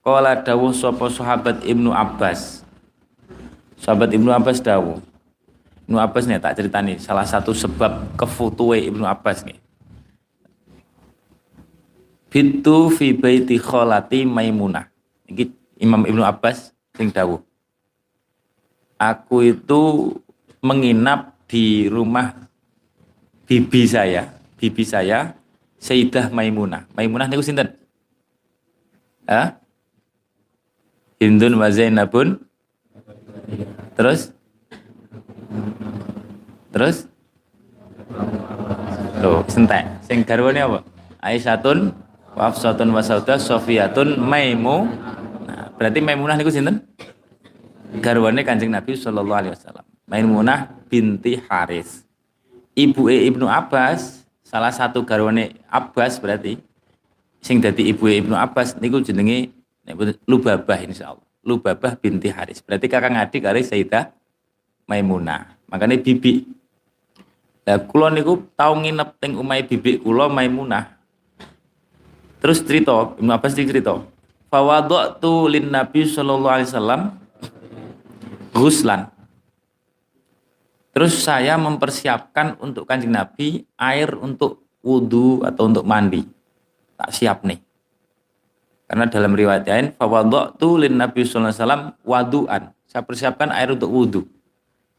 qala 0.02 0.34
dawuh 0.42 0.74
sapa 0.74 1.06
sahabat 1.06 1.62
Ibnu 1.62 1.94
Abbas. 1.94 2.66
Sahabat 3.78 4.10
Ibnu 4.10 4.34
Abbas 4.34 4.58
dawuh 4.58 4.98
Ibnu 5.86 6.02
Abbas 6.02 6.26
nih 6.26 6.42
tak 6.42 6.58
cerita 6.58 6.82
nih 6.82 6.98
salah 6.98 7.26
satu 7.30 7.54
sebab 7.54 8.18
kefutue 8.18 8.90
Ibnu 8.90 9.06
Abbas 9.06 9.46
nih. 9.46 9.69
Bintu 12.30 12.88
fi 12.94 13.10
baiti 13.10 13.58
kholati 13.58 14.22
Maimunah. 14.22 14.86
Ini 15.26 15.50
Imam 15.82 16.06
Ibnu 16.06 16.22
Abbas 16.22 16.70
sing 16.94 17.10
dawuh. 17.10 17.42
Aku 19.00 19.42
itu 19.42 20.14
menginap 20.62 21.34
di 21.50 21.90
rumah 21.90 22.36
bibi 23.48 23.82
saya, 23.88 24.30
bibi 24.54 24.84
saya 24.86 25.34
Sayyidah 25.80 26.28
Maimunah. 26.28 26.84
Maimunah 26.92 27.26
niku 27.26 27.40
sinten? 27.40 27.72
Hah? 29.24 29.56
Hindun 31.16 31.56
wa 31.56 31.72
Zainabun. 31.72 32.36
Terus 33.96 34.36
Terus? 36.70 36.96
Loh, 39.18 39.42
sentek. 39.50 39.84
Sing 40.06 40.22
garwane 40.22 40.62
apa? 40.62 40.78
Aisyatun, 41.20 41.92
Wafsatun 42.40 42.88
Wasauda, 42.96 43.36
Sofiyatun, 43.36 44.16
Maimu. 44.16 44.88
Nah, 45.44 45.68
berarti 45.76 46.00
Maimunah 46.00 46.40
niku 46.40 46.48
sinten? 46.48 46.80
Garwane 48.00 48.40
Kanjeng 48.40 48.72
Nabi 48.72 48.96
sallallahu 48.96 49.40
alaihi 49.44 49.52
wasallam. 49.52 49.84
Maimunah 50.08 50.72
binti 50.88 51.36
Haris. 51.36 52.08
Ibu 52.72 53.12
e 53.12 53.28
Ibnu 53.28 53.44
Abbas, 53.44 54.24
salah 54.40 54.72
satu 54.72 55.04
garwane 55.04 55.60
Abbas 55.68 56.16
berarti 56.16 56.56
sing 57.44 57.60
dadi 57.60 57.92
ibu 57.92 58.08
e 58.08 58.24
Ibnu 58.24 58.32
Abbas 58.32 58.80
niku 58.80 59.04
jenenge 59.04 59.52
Lubabah 60.24 60.80
insyaallah. 60.86 61.26
Lubabah 61.44 61.98
binti 61.98 62.30
Haris. 62.30 62.62
Berarti 62.62 62.86
kakak 62.86 63.10
adik 63.10 63.42
kali 63.42 63.60
Sayyidah 63.66 64.14
Maimunah. 64.86 65.60
Makanya 65.68 65.98
bibi 65.98 66.46
Lah 67.70 67.78
kula 67.86 68.10
niku 68.10 68.50
tau 68.56 68.74
nginep 68.74 69.20
teng 69.20 69.38
omahe 69.38 69.62
bibik 69.62 70.02
kula 70.02 70.26
Maimunah. 70.26 70.99
Terus 72.40 72.64
cerita, 72.64 73.12
Ibnu 73.20 73.30
Abbas 73.30 73.52
cerita. 73.52 74.00
Fawadatu 74.50 75.46
lin 75.46 75.70
Nabi 75.70 76.08
sallallahu 76.08 76.54
alaihi 76.56 76.68
wasallam 76.72 77.02
ghuslan. 78.56 79.12
Terus 80.90 81.22
saya 81.22 81.54
mempersiapkan 81.54 82.58
untuk 82.58 82.88
kanjeng 82.88 83.14
Nabi 83.14 83.62
air 83.78 84.10
untuk 84.18 84.66
wudhu 84.82 85.46
atau 85.46 85.70
untuk 85.70 85.86
mandi. 85.86 86.26
Tak 86.98 87.14
siap 87.14 87.46
nih. 87.46 87.62
Karena 88.90 89.06
dalam 89.06 89.30
riwayat 89.30 89.62
lain, 89.70 89.94
fawadatu 89.94 90.82
lin 90.82 90.98
Nabi 90.98 91.22
sallallahu 91.22 91.54
alaihi 91.54 91.62
wasallam 91.62 91.84
waduan. 92.02 92.62
Saya 92.90 93.06
persiapkan 93.06 93.54
air 93.54 93.70
untuk 93.70 93.86
wudhu. 93.86 94.26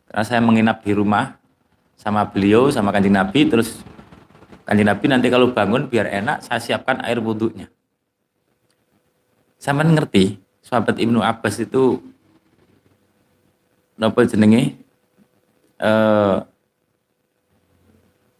Karena 0.07 0.23
saya 0.23 0.39
menginap 0.39 0.79
di 0.87 0.95
rumah 0.95 1.35
sama 1.99 2.23
beliau 2.23 2.71
sama 2.71 2.89
kanjeng 2.95 3.13
Nabi 3.13 3.51
terus 3.51 3.83
kanjeng 4.65 4.87
Nabi 4.87 5.05
nanti 5.09 5.27
kalau 5.27 5.51
bangun 5.51 5.89
biar 5.89 6.07
enak 6.07 6.45
saya 6.45 6.59
siapkan 6.61 7.01
air 7.05 7.17
wudhunya 7.19 7.67
sama 9.61 9.85
ngerti 9.85 10.41
sahabat 10.61 10.97
Ibnu 10.97 11.21
Abbas 11.21 11.61
itu 11.61 12.01
nopo 13.97 14.21
jenenge 14.25 14.77
eh, 15.77 16.37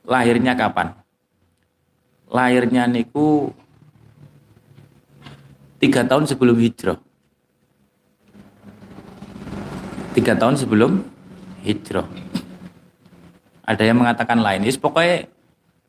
lahirnya 0.05 0.53
kapan 0.57 1.01
lahirnya 2.31 2.87
niku 2.87 3.51
tiga 5.81 6.05
tahun 6.07 6.29
sebelum 6.29 6.55
hijrah. 6.61 6.97
Tiga 10.13 10.37
tahun 10.37 10.55
sebelum 10.55 11.01
hijrah. 11.65 12.07
Ada 13.65 13.83
yang 13.89 13.99
mengatakan 13.99 14.39
lain. 14.39 14.61
Yes, 14.63 14.77
pokoknya 14.77 15.25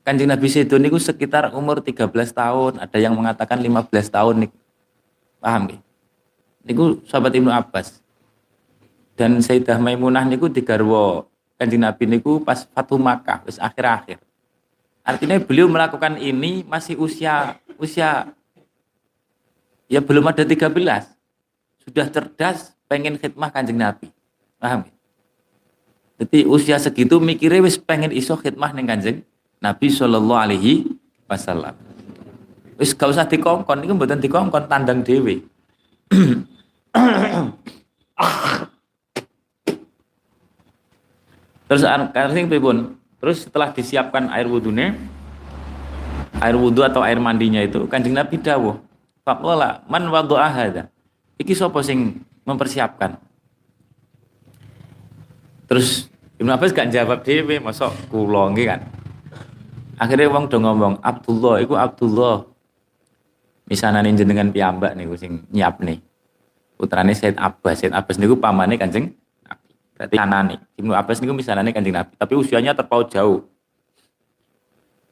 kanjeng 0.02 0.30
Nabi 0.30 0.46
Sedo 0.50 0.76
niku 0.78 0.98
sekitar 0.98 1.50
umur 1.54 1.82
13 1.82 2.10
tahun. 2.10 2.72
Ada 2.82 2.98
yang 2.98 3.14
mengatakan 3.14 3.58
15 3.58 3.88
tahun 4.10 4.34
nih. 4.46 4.50
Paham 5.42 5.62
gak? 5.70 5.80
Niku 6.62 7.02
sahabat 7.06 7.32
Ibnu 7.34 7.50
Abbas. 7.50 7.98
Dan 9.18 9.42
Sayyidah 9.42 9.78
Maimunah 9.78 10.26
niku 10.26 10.46
digarwo 10.46 11.26
kanjeng 11.58 11.82
Nabi 11.82 12.04
niku 12.06 12.42
pas 12.42 12.66
Fatu 12.66 12.98
Makkah, 12.98 13.42
wis 13.46 13.58
akhir-akhir. 13.58 14.18
Artinya 15.02 15.38
beliau 15.42 15.66
melakukan 15.66 16.14
ini 16.18 16.62
masih 16.62 16.94
usia 16.94 17.58
usia 17.78 18.30
ya 19.90 19.98
belum 19.98 20.30
ada 20.30 20.46
13. 20.46 20.70
Sudah 21.82 22.06
cerdas 22.06 22.70
pengen 22.86 23.18
khidmah 23.18 23.50
kanjeng 23.50 23.78
Nabi. 23.78 24.10
Paham 24.62 24.86
gak? 24.86 24.94
Jadi 26.22 26.46
usia 26.46 26.78
segitu 26.78 27.18
mikirnya 27.18 27.66
wis 27.66 27.74
pengen 27.82 28.14
iso 28.14 28.38
khidmah 28.38 28.70
ning 28.70 28.86
kanjeng 28.86 29.26
Nabi 29.62 29.87
Shallallahu 29.87 30.42
alaihi 30.42 30.90
wasallam. 31.31 31.79
Wis 32.75 32.90
gak 32.98 33.14
usah 33.14 33.22
dikongkon, 33.31 33.87
ini 33.87 33.94
mboten 33.94 34.18
dikongkon 34.18 34.66
tandang 34.66 35.07
dewi. 35.07 35.46
Terus 41.70 41.87
karsing 42.11 42.51
pripun? 42.51 42.98
Terus 43.22 43.46
setelah 43.46 43.70
disiapkan 43.70 44.27
air 44.35 44.51
wudhunya, 44.51 44.98
air 46.42 46.59
wudhu 46.59 46.83
atau 46.83 47.07
air 47.07 47.22
mandinya 47.22 47.62
itu, 47.62 47.87
kanjeng 47.87 48.18
Nabi 48.18 48.42
dawuh, 48.42 48.83
Faqala 49.22 49.87
man 49.87 50.11
wadu'a 50.11 50.51
hadha. 50.51 50.90
Iki 51.38 51.55
sapa 51.55 51.79
sing 51.87 52.18
mempersiapkan? 52.42 53.14
Terus 55.70 56.11
Ibnu 56.42 56.51
Abbas 56.51 56.75
gak 56.75 56.90
jawab 56.90 57.22
dhewe, 57.22 57.62
mosok 57.62 57.94
kula 58.11 58.51
nggih 58.51 58.66
kan. 58.66 58.83
Akhirnya 60.00 60.33
wong 60.33 60.48
do 60.48 60.57
ngomong, 60.61 61.00
Abdullah 61.05 61.61
iku 61.61 61.74
Abdullah. 61.76 62.48
Misanane 63.68 64.12
jenengan 64.12 64.48
piyambak 64.52 64.96
niku 64.96 65.16
sing 65.16 65.44
nyiapne. 65.52 66.00
Putrane 66.76 67.12
Said 67.14 67.38
Abbas. 67.38 67.85
Said 67.85 67.92
Abbas 67.94 68.16
niku 68.18 68.37
pamane 68.37 68.76
Kanjeng 68.81 69.12
Nabi. 69.44 69.70
Berarti 69.94 70.16
anane. 70.18 70.57
Ibnu 70.76 70.92
Abbas 70.92 71.20
niku 71.22 71.33
misanane 71.37 71.70
Kanjeng 71.70 71.94
Nabi, 71.94 72.12
tapi 72.18 72.35
usianya 72.37 72.76
terpaut 72.76 73.09
jauh. 73.12 73.46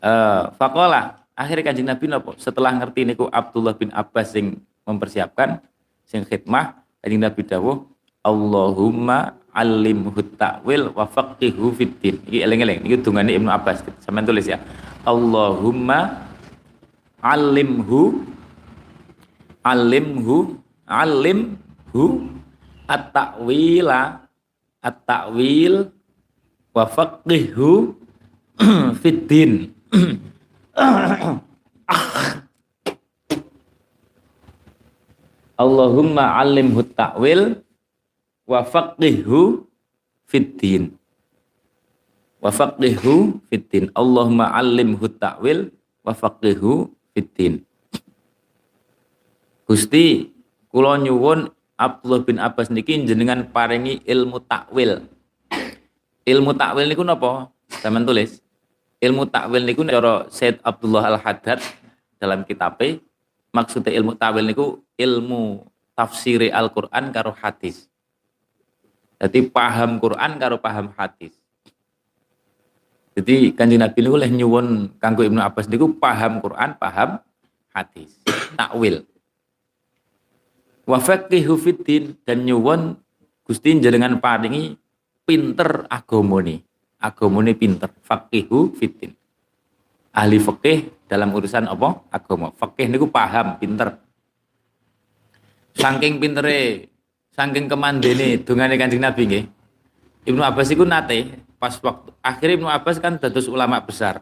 Eh, 0.00 0.42
faqala 0.56 1.20
akhirnya 1.36 1.64
Kanjeng 1.72 1.88
Nabi 1.88 2.04
nopo 2.08 2.32
setelah 2.40 2.72
ngerti 2.72 3.04
niku 3.04 3.28
Abdullah 3.28 3.76
bin 3.76 3.92
Abbas 3.92 4.32
sing 4.32 4.64
mempersiapkan 4.88 5.60
sing 6.08 6.24
khidmah 6.24 6.72
Kanjeng 7.04 7.20
Nabi 7.20 7.44
dawuh 7.44 7.84
Allahumma 8.24 9.39
alimhu 9.60 10.20
ta'wil 10.40 10.96
wa 10.96 11.04
faqihu 11.04 11.76
fiddin. 11.76 12.16
Iki 12.24 12.38
eling-eling, 12.44 12.80
iki 12.88 12.96
dungane 13.04 13.36
Ibnu 13.36 13.50
Abbas. 13.52 13.84
Sampeyan 14.00 14.24
tulis 14.28 14.48
ya. 14.48 14.58
Allahumma 15.04 16.28
alimhu 17.20 18.24
alimhu 19.60 20.56
alimhu 20.88 22.04
at-ta'wila 22.88 24.24
at-ta'wil 24.80 25.92
wa 26.72 26.84
faqihu 26.88 27.92
fiddin. 29.04 29.52
Allahumma 35.60 36.40
alimhu 36.40 36.80
ta'wil 36.96 37.60
wa 38.50 38.66
faqihhu 38.66 39.62
fiddin 40.26 40.90
wa 42.42 42.50
faqihhu 42.50 43.38
fiddin 43.46 43.94
Allahumma 43.94 44.50
alimhu 44.50 45.06
ta'wil. 45.06 45.70
Wa 46.00 46.16
faqihhu 46.16 46.88
fiddin 47.12 47.60
Gusti 49.68 50.32
kula 50.72 50.96
nyuwun 50.96 51.52
Abdullah 51.76 52.20
bin 52.24 52.40
Abbas 52.40 52.72
niki 52.72 53.04
jenengan 53.04 53.44
paringi 53.48 54.00
ilmu 54.04 54.40
takwil. 54.44 55.04
Ilmu 56.24 56.52
takwil 56.56 56.88
niku 56.88 57.04
napa? 57.04 57.52
Sampean 57.68 58.08
tulis. 58.08 58.40
Ilmu 59.00 59.28
takwil 59.28 59.64
niku 59.68 59.84
cara 59.84 60.28
Said 60.32 60.60
Abdullah 60.64 61.16
Al-Haddad 61.16 61.60
dalam 62.20 62.44
kitabnya 62.48 63.00
maksudnya 63.52 63.92
ilmu 63.92 64.16
takwil 64.16 64.46
niku 64.46 64.66
ilmu 64.96 65.68
tafsiri 65.92 66.48
Al-Qur'an 66.48 67.12
karo 67.12 67.36
hadis 67.36 67.89
jadi 69.20 69.44
paham 69.52 70.00
Quran 70.00 70.30
karo 70.40 70.56
paham 70.56 70.96
hadis. 70.96 71.36
Jadi 73.12 73.52
kanjeng 73.52 73.84
Nabi 73.84 73.98
niku 74.00 74.16
oleh 74.16 74.32
nyuwun 74.32 74.96
kanggo 74.96 75.20
Ibnu 75.20 75.44
Abbas 75.44 75.68
niku 75.68 75.92
paham 75.92 76.40
Quran, 76.40 76.72
paham 76.80 77.20
hadis, 77.76 78.16
takwil. 78.58 79.04
Wa 80.88 80.96
faqihu 80.96 81.60
fiddin 81.60 82.16
dan 82.24 82.48
nyuwun 82.48 82.96
Gusti 83.44 83.76
jenengan 83.82 84.16
paringi 84.22 84.78
pinter 85.26 85.84
agamane. 85.90 86.64
Agamane 87.02 87.52
pinter, 87.58 87.90
faqihu 88.00 88.72
fiddin. 88.78 89.12
Ahli 90.14 90.38
fikih 90.38 91.06
dalam 91.10 91.34
urusan 91.34 91.66
apa? 91.66 92.06
Agama. 92.14 92.54
Fikih 92.54 92.86
niku 92.86 93.10
paham, 93.10 93.58
pinter. 93.58 93.98
Saking 95.74 96.18
pintere 96.18 96.89
saking 97.40 97.72
kemandene 97.72 98.44
dungane 98.44 98.76
Kanjeng 98.76 99.00
Nabi 99.00 99.22
nggih. 99.24 99.44
Ibnu 100.28 100.44
Abbas 100.44 100.68
iku 100.68 100.84
nate 100.84 101.40
pas 101.56 101.72
waktu 101.80 102.12
akhirnya 102.20 102.60
Ibnu 102.60 102.68
Abbas 102.68 103.00
kan 103.00 103.16
dados 103.16 103.48
ulama 103.48 103.80
besar. 103.80 104.20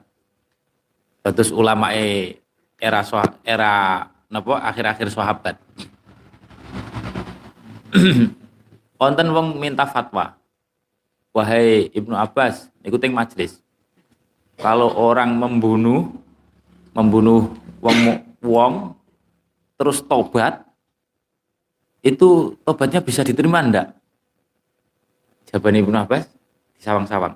Dados 1.27 1.51
ulama 1.51 1.91
e 1.91 2.39
era 2.79 3.03
era 3.43 4.07
napa 4.31 4.63
akhir-akhir 4.63 5.11
sahabat. 5.11 5.59
Konten 9.03 9.29
wong 9.35 9.59
minta 9.59 9.83
fatwa. 9.83 10.39
Wahai 11.35 11.91
Ibnu 11.91 12.15
Abbas, 12.15 12.71
ikutin 12.87 13.11
majelis. 13.11 13.59
Kalau 14.63 14.95
orang 14.95 15.35
membunuh 15.35 16.15
membunuh 16.95 17.51
wong 17.83 17.99
wong 18.43 18.75
terus 19.75 20.03
tobat 20.03 20.68
itu 22.09 22.57
tobatnya 22.65 23.05
bisa 23.05 23.21
diterima 23.21 23.61
enggak? 23.61 23.93
Jawaban 25.49 25.81
Ibnu 25.81 25.97
Abbas 25.97 26.25
di 26.77 26.81
sawang-sawang. 26.81 27.35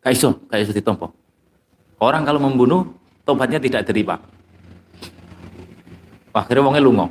Gak 0.00 0.12
iso, 0.12 0.40
gak 0.48 0.64
iso 0.64 0.72
ditompo. 0.72 1.12
Orang 2.00 2.24
kalau 2.24 2.40
membunuh 2.40 2.94
tobatnya 3.26 3.60
tidak 3.60 3.84
terima. 3.84 4.20
Akhirnya 6.32 6.62
wongnya 6.62 6.84
lungo. 6.84 7.06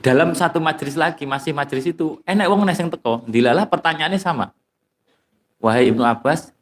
Dalam 0.00 0.32
satu 0.32 0.60
majelis 0.60 0.96
lagi, 0.96 1.24
masih 1.28 1.52
majelis 1.52 1.88
itu, 1.88 2.20
enak 2.24 2.48
wong 2.48 2.64
neseng 2.64 2.88
teko, 2.88 3.24
dilalah 3.28 3.68
pertanyaannya 3.68 4.20
sama. 4.20 4.52
Wahai 5.60 5.92
Ibnu 5.92 6.00
Abbas, 6.00 6.56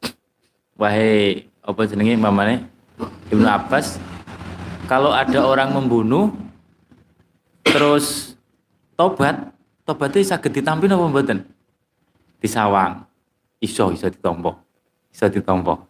wahai 0.75 1.47
apa 1.63 1.81
jenenge 1.87 2.19
mamane 2.19 2.67
Ibnu 3.31 3.47
Abbas, 3.47 3.95
kalau 4.91 5.15
ada 5.15 5.39
orang 5.47 5.71
membunuh 5.71 6.35
terus 7.71 8.35
tobat 8.97 9.53
tobatnya 9.87 10.37
sakit 10.37 10.51
ditampi 10.61 10.89
apa 10.89 11.05
mboten? 11.05 11.39
Disawang 12.41 13.05
iso 13.61 13.91
iso 13.93 14.07
ditompo. 14.09 14.57
Iso 15.09 15.25
ditompo. 15.29 15.87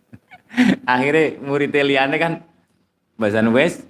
Akhirnya 0.92 1.38
murid 1.40 1.72
liane 1.72 2.16
kan 2.18 2.32
bahasan 3.16 3.52
wes 3.54 3.84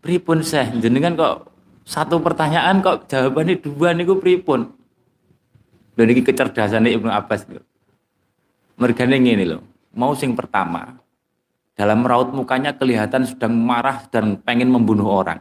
pripun 0.00 0.40
seh? 0.40 0.70
Jenengan 0.78 1.18
kok 1.18 1.50
satu 1.86 2.22
pertanyaan 2.22 2.82
kok 2.82 3.10
jawabannya 3.10 3.58
dua 3.62 3.94
niku 3.94 4.18
pripun? 4.18 4.70
Dan 5.96 6.12
ini 6.12 6.20
kecerdasan 6.20 6.84
Ibnu 6.84 7.08
Abbas 7.08 7.48
mereka 8.76 9.08
ini 9.08 9.44
loh 9.48 9.64
mau 9.96 10.12
sing 10.12 10.36
pertama 10.36 11.00
dalam 11.72 12.04
raut 12.04 12.32
mukanya 12.32 12.76
kelihatan 12.76 13.24
sedang 13.24 13.56
marah 13.56 14.04
dan 14.12 14.36
pengen 14.44 14.68
membunuh 14.68 15.08
orang 15.08 15.40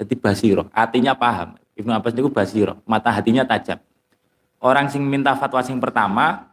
jadi 0.00 0.14
basiro, 0.18 0.66
artinya 0.74 1.14
paham. 1.14 1.54
Ibnu 1.74 1.90
Abbas 1.90 2.14
itu 2.14 2.30
basiro, 2.30 2.78
mata 2.86 3.10
hatinya 3.10 3.46
tajam. 3.46 3.78
Orang 4.58 4.90
sing 4.90 5.02
minta 5.02 5.34
fatwa 5.38 5.60
sing 5.62 5.78
pertama, 5.78 6.50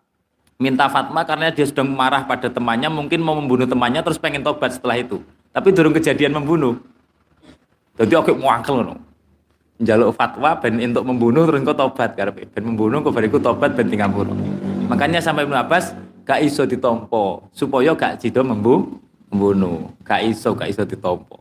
minta 0.61 0.85
fatwa 0.89 1.21
karena 1.25 1.49
dia 1.49 1.65
sedang 1.65 1.89
marah 1.89 2.25
pada 2.25 2.49
temannya, 2.49 2.89
mungkin 2.89 3.21
mau 3.21 3.37
membunuh 3.37 3.65
temannya 3.65 4.01
terus 4.05 4.21
pengen 4.21 4.45
tobat 4.45 4.77
setelah 4.77 4.97
itu. 5.01 5.21
Tapi 5.51 5.73
durung 5.73 5.93
kejadian 5.93 6.37
membunuh. 6.37 6.77
Jadi 7.97 8.13
oke 8.17 8.31
muangkel 8.33 8.87
no. 8.87 8.95
Jaluk 9.81 10.13
fatwa 10.13 10.53
ben 10.61 10.77
untuk 10.77 11.03
membunuh 11.09 11.43
terus 11.49 11.65
kau 11.65 11.73
tobat 11.73 12.13
karena 12.13 12.31
ben 12.33 12.63
membunuh 12.63 13.01
kau 13.01 13.09
bariku 13.09 13.41
tobat 13.41 13.73
ben 13.73 13.89
tinggal 13.89 14.13
bunuh. 14.13 14.37
Makanya 14.85 15.17
sampai 15.17 15.49
Ibnu 15.49 15.57
Abbas 15.57 15.97
gak 16.21 16.45
iso 16.45 16.69
ditompo 16.69 17.49
supaya 17.51 17.97
gak 17.97 18.21
jido 18.21 18.45
membunuh. 18.45 19.89
Gak 20.05 20.21
iso, 20.23 20.53
gak 20.53 20.69
iso 20.69 20.85
ditompo. 20.85 21.40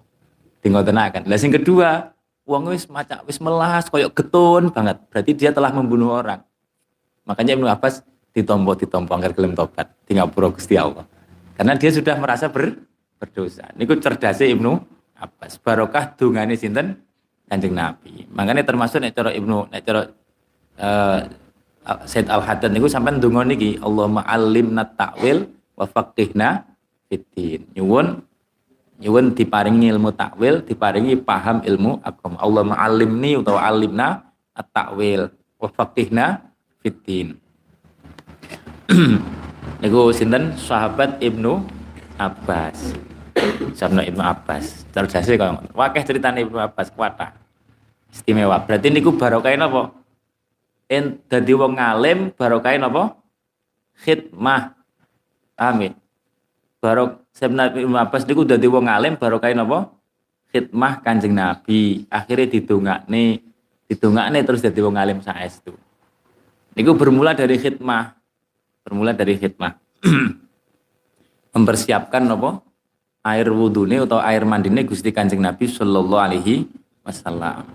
Dingotenaken. 0.61 1.25
Lah 1.25 1.39
sing 1.41 1.53
kedua, 1.53 2.13
wong 2.45 2.73
wis 2.75 2.85
macak 2.91 3.25
wis 3.25 3.41
melas 3.41 3.89
koyok 3.89 4.13
getun 4.13 4.69
banget. 4.69 5.01
Berarti 5.09 5.33
dia 5.33 5.51
telah 5.55 5.73
membunuh 5.73 6.21
orang. 6.21 6.45
Makanya 7.25 7.57
Ibnu 7.57 7.67
Abbas 7.69 8.05
ditompo 8.35 8.77
ditompo 8.77 9.13
agar 9.17 9.33
gelem 9.33 9.57
tobat 9.57 9.89
di 10.05 10.19
ngapura 10.19 10.53
Gusti 10.53 10.77
Allah. 10.77 11.07
Karena 11.57 11.77
dia 11.77 11.91
sudah 11.93 12.17
merasa 12.17 12.49
ber, 12.49 12.77
berdosa. 13.21 13.69
Niku 13.77 13.97
cerdasnya 14.01 14.49
Ibnu 14.53 14.81
Abbas. 15.21 15.61
Barokah 15.61 16.17
dungane 16.17 16.57
sinten? 16.57 16.97
Kanjeng 17.51 17.75
Nabi. 17.75 18.31
Makanya 18.31 18.63
termasuk 18.63 19.03
nek 19.03 19.11
cara 19.11 19.35
Ibnu 19.35 19.75
nek 19.75 19.83
cara 19.83 20.07
uh, 20.79 21.21
Said 22.07 22.31
Al 22.31 22.47
Haddad 22.47 22.71
niku 22.71 22.87
sampean 22.87 23.19
donga 23.19 23.43
niki 23.43 23.75
Allahumma 23.83 24.23
alimna 24.23 24.87
ta'wil 24.87 25.51
wa 25.75 25.87
faqihna 25.91 26.63
fiddin. 27.11 27.67
Nyuwun 27.75 28.23
nyuwun 29.01 29.33
diparingi 29.33 29.89
ilmu 29.89 30.13
takwil, 30.13 30.61
diparingi 30.61 31.17
paham 31.17 31.65
ilmu 31.65 32.05
agama. 32.05 32.37
Allahumma 32.37 32.77
alimni 32.77 33.41
utawa 33.41 33.65
alimna 33.65 34.29
at-ta'wil 34.53 35.33
wa 35.57 35.69
faqihna 35.73 36.53
fiddin. 36.85 37.41
niku 39.81 40.13
sinten 40.13 40.53
sahabat 40.61 41.17
Ibnu 41.25 41.65
Abbas. 42.21 42.93
Sabna 43.73 44.05
Ibnu 44.05 44.21
Abbas. 44.21 44.85
Cerdasé 44.93 45.41
kaya. 45.41 45.57
Wakeh 45.73 46.05
critane 46.05 46.45
Ibnu 46.45 46.61
Abbas 46.61 46.93
kuwata. 46.93 47.33
Istimewa. 48.13 48.61
Berarti 48.69 48.93
niku 48.93 49.17
barokah 49.17 49.57
napa? 49.57 49.97
En 50.91 51.23
dadi 51.31 51.57
wong 51.57 51.81
alim 51.81 52.37
barokah 52.37 52.77
napa? 52.77 53.17
Khidmah. 54.05 54.77
Amin. 55.57 55.97
Barok 56.81 57.21
Sabna 57.35 57.71
Ibnu 57.71 57.97
Abbas 57.97 58.27
niku 58.27 58.43
dadi 58.43 58.67
wong 58.67 58.91
alim 58.91 59.15
barokah 59.17 59.51
napa? 59.55 59.91
Khidmah 60.51 61.03
Kanjeng 61.03 61.35
Nabi. 61.35 62.05
Akhirnya 62.11 62.47
didongakne 62.51 63.43
didongakne 63.87 64.39
terus 64.43 64.61
dadi 64.63 64.81
wong 64.83 64.99
alim 64.99 65.23
saestu. 65.23 65.75
Niku 66.75 66.95
bermula 66.99 67.35
dari 67.35 67.59
khidmah. 67.59 68.15
Bermula 68.83 69.15
dari 69.15 69.39
khidmah. 69.39 69.73
Mempersiapkan 71.55 72.27
napa? 72.27 72.63
air 73.21 73.49
wudune 73.53 74.01
atau 74.01 74.17
air 74.21 74.49
mandine 74.49 74.81
Gusti 74.85 75.13
Kanjeng 75.13 75.45
Nabi 75.45 75.69
sallallahu 75.69 76.21
alaihi 76.21 76.65
wasallam. 77.05 77.69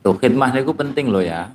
Tuh 0.00 0.16
khidmah 0.16 0.52
itu 0.56 0.72
penting 0.72 1.12
loh 1.12 1.20
ya. 1.20 1.52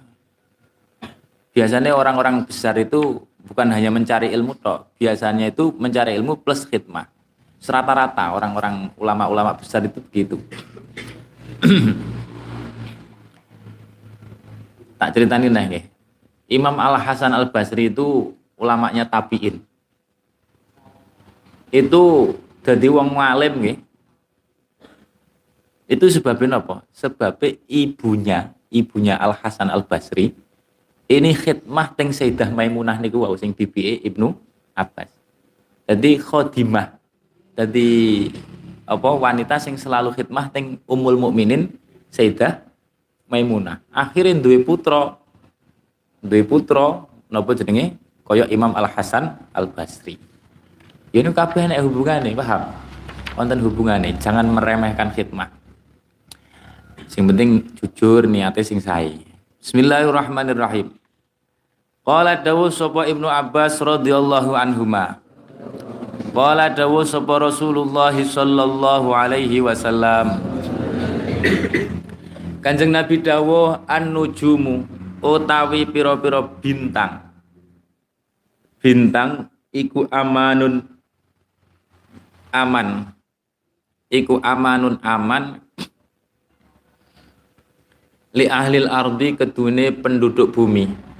Biasanya 1.53 1.93
orang-orang 1.93 2.45
besar 2.45 2.77
itu 2.81 3.21
bukan 3.47 3.67
hanya 3.71 3.91
mencari 3.91 4.31
ilmu 4.33 4.55
toh, 4.59 4.87
biasanya 4.97 5.51
itu 5.51 5.71
mencari 5.75 6.15
ilmu 6.19 6.39
plus 6.41 6.65
khidmah. 6.67 7.07
Serata-rata 7.63 8.35
orang-orang 8.35 8.91
ulama-ulama 8.99 9.55
besar 9.55 9.83
itu 9.87 9.99
begitu. 10.03 10.35
tak 14.99 15.15
ceritain 15.15 15.47
nih, 15.47 15.87
Imam 16.47 16.75
Al 16.79 16.95
Hasan 16.99 17.31
Al 17.35 17.51
Basri 17.51 17.87
itu 17.91 18.35
ulamanya 18.59 19.03
tabiin 19.07 19.63
itu 21.73 22.03
jadi 22.61 22.85
wong 22.93 23.17
ngalim 23.17 23.53
nggih. 23.57 23.77
Itu 25.89 26.05
sebabnya 26.13 26.61
apa? 26.61 26.85
Sebabnya 26.93 27.57
ibunya, 27.65 28.39
ibunya 28.69 29.17
Al 29.17 29.33
Hasan 29.33 29.73
Al 29.73 29.81
Basri 29.81 30.37
ini 31.19 31.35
khidmah 31.35 31.93
teng 31.93 32.15
Sayyidah 32.15 32.49
Maimunah 32.53 32.97
niku 33.01 33.25
wau 33.25 33.35
sing 33.35 33.51
bibi 33.51 33.99
Ibnu 34.07 34.31
Abbas. 34.73 35.11
Jadi 35.89 36.15
khodimah. 36.21 36.95
Jadi 37.53 38.29
apa 38.87 39.09
wanita 39.11 39.59
sing 39.59 39.75
selalu 39.75 40.15
khidmah 40.15 40.49
teng 40.49 40.79
Ummul 40.87 41.19
Mukminin 41.19 41.69
Sayyidah 42.13 42.63
Maimunah. 43.27 43.83
Akhirnya 43.91 44.37
duwe 44.39 44.63
putra. 44.63 45.19
Duwe 46.23 46.43
putra 46.47 47.03
napa 47.27 47.51
jenenge? 47.57 47.99
Kaya 48.23 48.47
Imam 48.47 48.71
Al 48.71 48.87
Hasan 48.87 49.35
Al 49.51 49.67
Basri. 49.67 50.15
Ya 51.11 51.21
ini 51.21 51.29
kabeh 51.29 51.67
nek 51.67 51.83
hubungane, 51.83 52.33
paham? 52.33 52.73
Wonten 53.37 53.59
hubungane, 53.61 54.15
jangan 54.17 54.49
meremehkan 54.49 55.13
khidmah. 55.13 55.51
Sing 57.05 57.29
penting 57.29 57.61
jujur 57.77 58.25
niate 58.25 58.65
sing 58.65 58.81
sae. 58.81 59.21
Bismillahirrahmanirrahim. 59.61 61.02
Qala 62.03 62.35
dawu 62.35 62.67
sapa 62.67 63.07
Ibnu 63.07 63.31
Abbas 63.31 63.79
radhiyallahu 63.79 64.59
anhuma. 64.59 65.23
Qala 66.35 66.67
dawu 66.67 66.99
sapa 67.07 67.39
Rasulullah 67.39 68.11
sallallahu 68.11 69.15
alaihi 69.15 69.63
wasallam. 69.63 70.43
Kanjeng 72.59 72.91
Nabi 72.91 73.23
dawuh 73.23 73.87
an-nujumu 73.87 74.83
utawi 75.23 75.87
pira-pira 75.87 76.43
bintang. 76.43 77.23
Bintang 78.83 79.47
iku 79.71 80.03
amanun 80.11 80.83
aman 82.51 83.15
iku 84.11 84.43
amanun 84.43 84.99
aman 85.01 85.57
li 88.35 88.45
ahlil 88.45 88.91
ardi 88.91 89.33
kedune 89.33 89.89
penduduk 89.89 90.53
bumi 90.53 91.12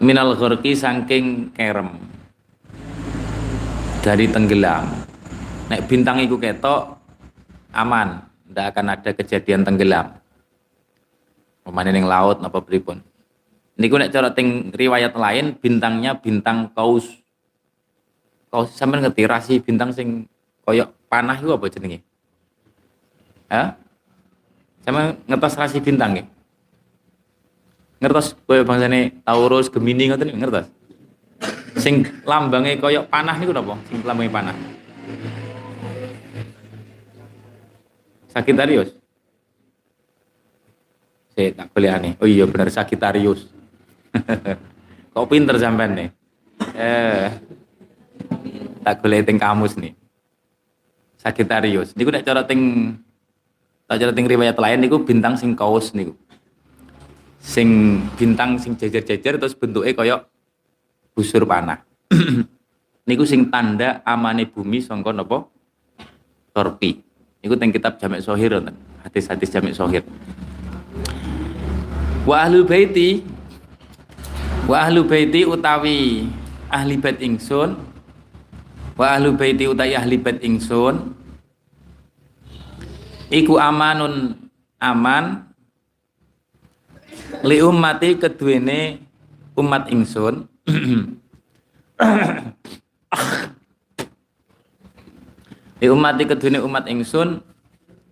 minal 0.00 0.32
ghurqi 0.34 0.72
saking 0.72 1.52
kerem 1.52 2.00
dari 4.00 4.26
tenggelam 4.26 4.88
nek 5.68 5.84
bintang 5.86 6.24
iku 6.24 6.40
ketok 6.40 6.96
aman 7.76 8.24
ndak 8.50 8.74
akan 8.74 8.86
ada 8.96 9.10
kejadian 9.14 9.62
tenggelam 9.62 10.16
pemanen 11.62 12.00
yang 12.00 12.08
laut 12.08 12.40
apa 12.40 12.58
pripun 12.64 13.04
niku 13.76 14.00
nek 14.00 14.10
cara 14.10 14.32
ting 14.32 14.72
riwayat 14.72 15.14
lain 15.14 15.54
bintangnya 15.60 16.16
bintang 16.16 16.72
kaus 16.72 17.20
kau 18.50 18.66
sampe 18.66 18.98
ngerti 18.98 19.22
rasi 19.30 19.54
bintang 19.62 19.94
sing 19.94 20.26
koyok 20.66 20.90
panah 21.06 21.38
itu 21.38 21.50
apa 21.54 21.66
jenenge? 21.70 21.98
Ya? 23.50 23.74
Sama 24.82 25.14
ngertos 25.26 25.54
rasi 25.58 25.78
bintang 25.78 26.18
ya? 26.18 26.24
Ngertos 28.00 28.32
koyok 28.48 28.64
bangsane 28.64 29.20
Taurus, 29.22 29.68
Gemini 29.68 30.08
ngoten 30.08 30.32
ngertos? 30.32 30.66
Sing 31.76 32.08
lambangnya 32.24 32.80
koyok 32.80 33.12
panah 33.12 33.36
niku 33.36 33.52
napa? 33.52 33.76
Sing 33.92 34.00
lambangnya 34.00 34.32
panah. 34.32 34.56
Sagitarius. 38.32 38.90
Saya 41.36 41.52
tak 41.52 41.68
boleh 41.76 41.90
aneh. 41.92 42.12
Oh 42.18 42.28
iya 42.28 42.48
benar 42.48 42.72
Sagitarius. 42.72 43.44
Kok 45.14 45.28
pinter 45.28 45.60
sampean 45.60 45.92
nih? 45.92 46.08
Eh, 46.76 47.26
tak 48.80 49.04
boleh 49.04 49.20
ting 49.26 49.36
kamus 49.36 49.76
nih. 49.76 49.92
Sagittarius. 51.20 51.92
Niku 51.92 52.08
nek 52.08 52.24
cara 52.24 52.46
ting 52.48 52.94
tak 53.84 54.00
cara 54.00 54.12
ting 54.14 54.24
riwayat 54.24 54.56
lain 54.56 54.80
niku 54.80 55.02
bintang 55.04 55.36
sing 55.36 55.52
kaos 55.52 55.92
niku. 55.92 56.16
Sing 57.40 58.00
bintang 58.14 58.60
sing 58.60 58.76
jajar-jajar 58.76 59.40
terus 59.40 59.56
bentuknya 59.56 59.96
koyok 59.96 60.20
busur 61.16 61.48
panah. 61.48 61.80
niku 63.08 63.24
sing 63.24 63.48
tanda 63.48 64.04
amane 64.04 64.44
bumi 64.46 64.78
sangka 64.84 65.10
napa? 65.10 65.48
Torpi. 66.52 67.00
Niku 67.40 67.56
teng 67.56 67.72
kitab 67.72 67.96
Jamek 67.96 68.20
Sohir 68.20 68.52
Hadis-hadis 69.00 69.48
Jamek 69.48 69.72
Sohir. 69.72 70.04
Wa 72.28 72.44
ahlu 72.44 72.68
baiti 72.68 73.24
wa 74.70 74.86
ahlu 74.86 75.02
baiti 75.02 75.42
utawi 75.42 76.30
ahli 76.70 76.94
bait 76.94 77.18
ingsun 77.18 77.74
wa 78.94 79.06
ahlu 79.10 79.34
baiti 79.34 79.66
utai 79.66 79.98
ahli 79.98 80.14
bait 80.14 80.38
ingsun 80.46 81.10
iku 83.34 83.58
amanun 83.58 84.38
aman 84.78 85.49
li 87.44 87.58
ummati 87.64 88.16
keduene 88.20 89.00
umat 89.56 89.88
ingsun. 89.88 90.44
Li 95.80 95.88
ummati 95.88 96.22
keduene 96.28 96.60
umat 96.60 96.84
ingsun 96.88 97.40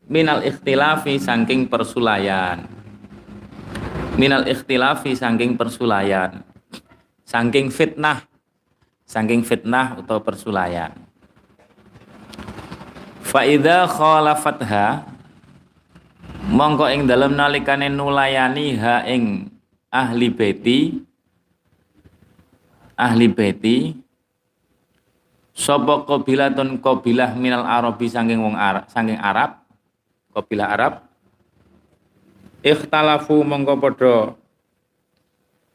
minal 0.08 0.40
ikhtilafi 0.40 1.20
saking 1.20 1.68
persulayan. 1.68 2.64
Minal 4.16 4.48
ikhtilafi 4.48 5.12
saking 5.14 5.54
persulayan. 5.54 6.42
Saking 7.28 7.68
fitnah. 7.68 8.24
Saking 9.04 9.44
fitnah 9.44 10.00
atau 10.00 10.20
persulayan. 10.20 10.92
Faida 13.24 13.84
khalafatha 13.84 15.04
mongko 16.48 16.88
ing 16.88 17.04
dalam 17.04 17.36
nalikane 17.36 17.92
nulayani 17.92 18.74
ha 18.80 19.04
ing 19.04 19.52
ahli 19.92 20.28
beti 20.32 20.78
ahli 22.96 23.26
beti 23.28 23.76
Sapa 25.58 26.06
qabilatun 26.06 26.78
qabilah 26.78 27.34
minal 27.34 27.66
arabi 27.66 28.06
saking 28.06 28.38
wong 28.38 28.54
Arab 28.54 28.86
saking 28.94 29.18
Arab 29.18 29.58
qabilah 30.30 30.70
Arab. 30.70 30.92
Ikhtalafu 32.62 33.42
mongko 33.42 33.74
padha 33.82 34.14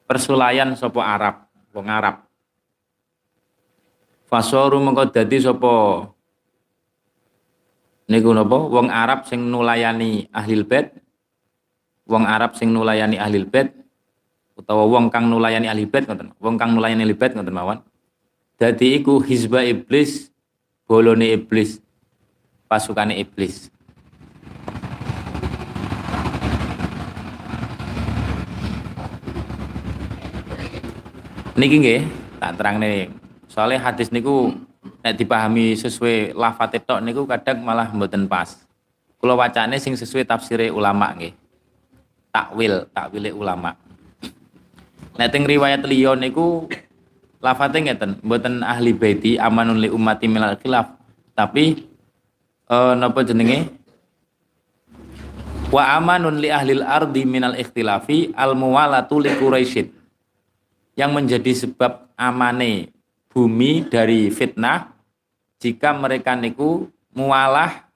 persulayan 0.07 0.71
sapa 0.79 1.03
Arab 1.03 1.36
wong 1.75 1.91
Arab. 1.91 2.23
Fasoru 4.31 4.79
mongko 4.79 5.12
dadi 5.12 5.43
sapa 5.43 6.07
niku 8.13 8.30
napa 8.30 8.69
wong 8.69 8.93
Arab 8.93 9.26
sing 9.26 9.41
nulayani 9.49 10.30
ahlil 10.30 10.62
bait 10.62 10.93
wong 12.06 12.30
Arab 12.30 12.54
sing 12.54 12.69
nulayani 12.69 13.17
ahlil 13.17 13.49
bait 13.49 13.73
utawa 14.54 14.86
wong 14.86 15.10
kang 15.10 15.34
nulayani 15.34 15.65
ahli 15.65 15.89
bait 15.89 16.06
ngoten 16.06 16.30
wong 16.38 16.62
kang 16.62 16.78
nulayani 16.78 17.02
ahli 17.02 17.17
bait 17.17 17.34
ngoten 17.34 17.49
mawon 17.58 17.82
Dadi 18.54 19.02
iku 19.02 19.17
hizba 19.17 19.65
iblis, 19.65 20.30
bolone 20.86 21.34
iblis, 21.34 21.82
pasukane 22.69 23.17
iblis. 23.17 23.67
Niki 31.58 31.76
nggih, 31.82 32.02
tak 32.39 32.56
terangne. 32.62 33.10
Soalnya 33.49 33.89
hadis 33.89 34.13
niku 34.13 34.54
nek 35.03 35.19
dipahami 35.19 35.75
sesuai 35.75 36.31
lafate 36.31 36.79
tok 36.79 37.03
niku 37.03 37.27
kadang 37.27 37.59
malah 37.59 37.91
mboten 37.91 38.23
pas. 38.25 38.63
Kula 39.19 39.35
wacane 39.35 39.75
sing 39.75 39.99
sesuai 39.99 40.23
tafsire 40.23 40.71
ulama 40.71 41.11
nggih. 41.11 41.35
Takwil, 42.31 42.87
takwile 42.95 43.35
ulama. 43.35 43.75
Nek 45.19 45.29
teng 45.29 45.43
riwayat 45.43 45.83
liya 45.83 46.15
niku 46.15 46.71
lafate 47.43 47.83
ngeten, 47.83 48.23
mboten 48.23 48.63
ahli 48.63 48.95
baiti 48.95 49.35
amanun 49.35 49.83
li 49.83 49.91
ummati 49.91 50.25
minal 50.31 50.55
khilaf. 50.55 50.95
Tapi 51.35 51.83
eh 52.71 52.93
napa 52.95 53.27
jenenge? 53.27 53.67
Wa 55.67 55.99
amanun 55.99 56.39
li 56.39 56.47
ahlil 56.47 56.85
ardi 56.85 57.27
minal 57.27 57.59
ikhtilafi 57.59 58.31
al 58.39 58.55
muwalatu 58.55 59.19
li 59.19 59.29
Quraisyin. 59.35 59.91
Yang 60.93 61.11
menjadi 61.11 61.51
sebab 61.67 62.13
amane 62.13 62.93
bumi 63.33 63.81
dari 63.89 64.29
fitnah 64.29 64.92
jika 65.63 65.95
mereka 65.95 66.36
niku 66.36 66.91
mualah 67.15 67.88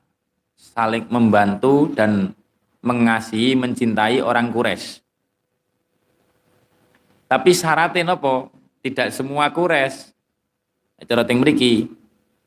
saling 0.56 1.04
membantu 1.12 1.92
dan 1.92 2.32
mengasihi 2.80 3.60
mencintai 3.60 4.24
orang 4.24 4.48
Quraisy. 4.56 5.04
Tapi 7.28 7.52
syaratnya 7.52 8.16
nopo? 8.16 8.56
tidak 8.88 9.12
semua 9.12 9.52
kures 9.52 10.16
cara 11.04 11.28
ting 11.28 11.44
mriki 11.44 11.92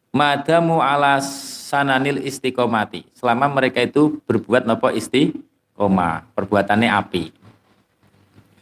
madamu 0.08 0.80
ala 0.80 1.20
sananil 1.20 2.24
istiqomati 2.24 3.04
selama 3.12 3.46
mereka 3.52 3.84
itu 3.84 4.18
berbuat 4.24 4.64
nopo 4.64 4.88
istiqomah 4.88 6.32
perbuatannya 6.32 6.88
api 6.88 7.24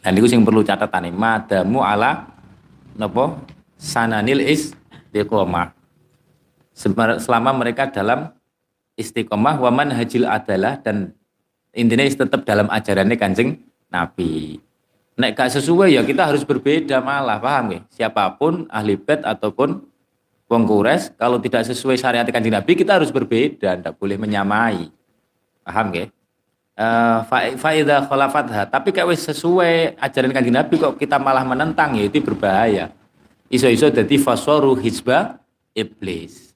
dan 0.03 0.11
itu 0.15 0.27
yang 0.27 0.43
perlu 0.43 0.61
catatan 0.61 1.09
nih 1.09 1.15
madamu 1.15 1.79
ala 1.81 2.27
nopo 2.99 3.39
sananil 3.79 4.43
istiqomah 4.43 5.78
selama 6.79 7.51
mereka 7.51 7.91
dalam 7.91 8.31
istiqomah 8.95 9.59
waman 9.59 9.91
hajil 9.91 10.23
adalah 10.23 10.79
dan 10.79 11.11
intinya 11.75 12.07
tetap 12.07 12.47
dalam 12.47 12.71
ajarannya 12.71 13.19
kanjeng 13.19 13.59
Nabi. 13.91 14.59
Nek 15.19 15.35
gak 15.35 15.51
sesuai 15.59 15.99
ya 15.99 16.01
kita 16.07 16.31
harus 16.31 16.47
berbeda 16.47 17.03
malah 17.03 17.43
paham 17.43 17.75
ya 17.75 17.79
siapa 17.91 18.31
pun 18.39 18.63
ahli 18.71 18.95
bed 18.95 19.27
ataupun 19.27 19.83
wong 20.47 20.63
kalau 21.19 21.37
tidak 21.43 21.67
sesuai 21.67 21.99
syariat 21.99 22.23
kanjeng 22.23 22.55
Nabi 22.55 22.79
kita 22.79 22.95
harus 22.95 23.11
berbeda 23.11 23.75
tidak 23.75 23.93
boleh 23.99 24.15
menyamai. 24.15 24.87
Paham 25.67 25.87
ya 25.91 26.07
uh, 26.79 27.27
faida 27.59 28.07
khalafatha 28.07 28.71
tapi 28.71 28.95
kayak 28.95 29.11
wis 29.11 29.27
sesuai 29.27 29.99
ajaran 29.99 30.31
kanjeng 30.31 30.55
Nabi 30.55 30.79
kok 30.79 30.95
kita 30.95 31.19
malah 31.19 31.43
menentang 31.43 31.99
ya 31.99 32.07
itu 32.07 32.23
berbahaya. 32.23 32.95
Iso-iso 33.51 33.91
jadi 33.91 34.15
fasoru 34.21 34.77
hizba 34.79 35.41
iblis 35.75 36.48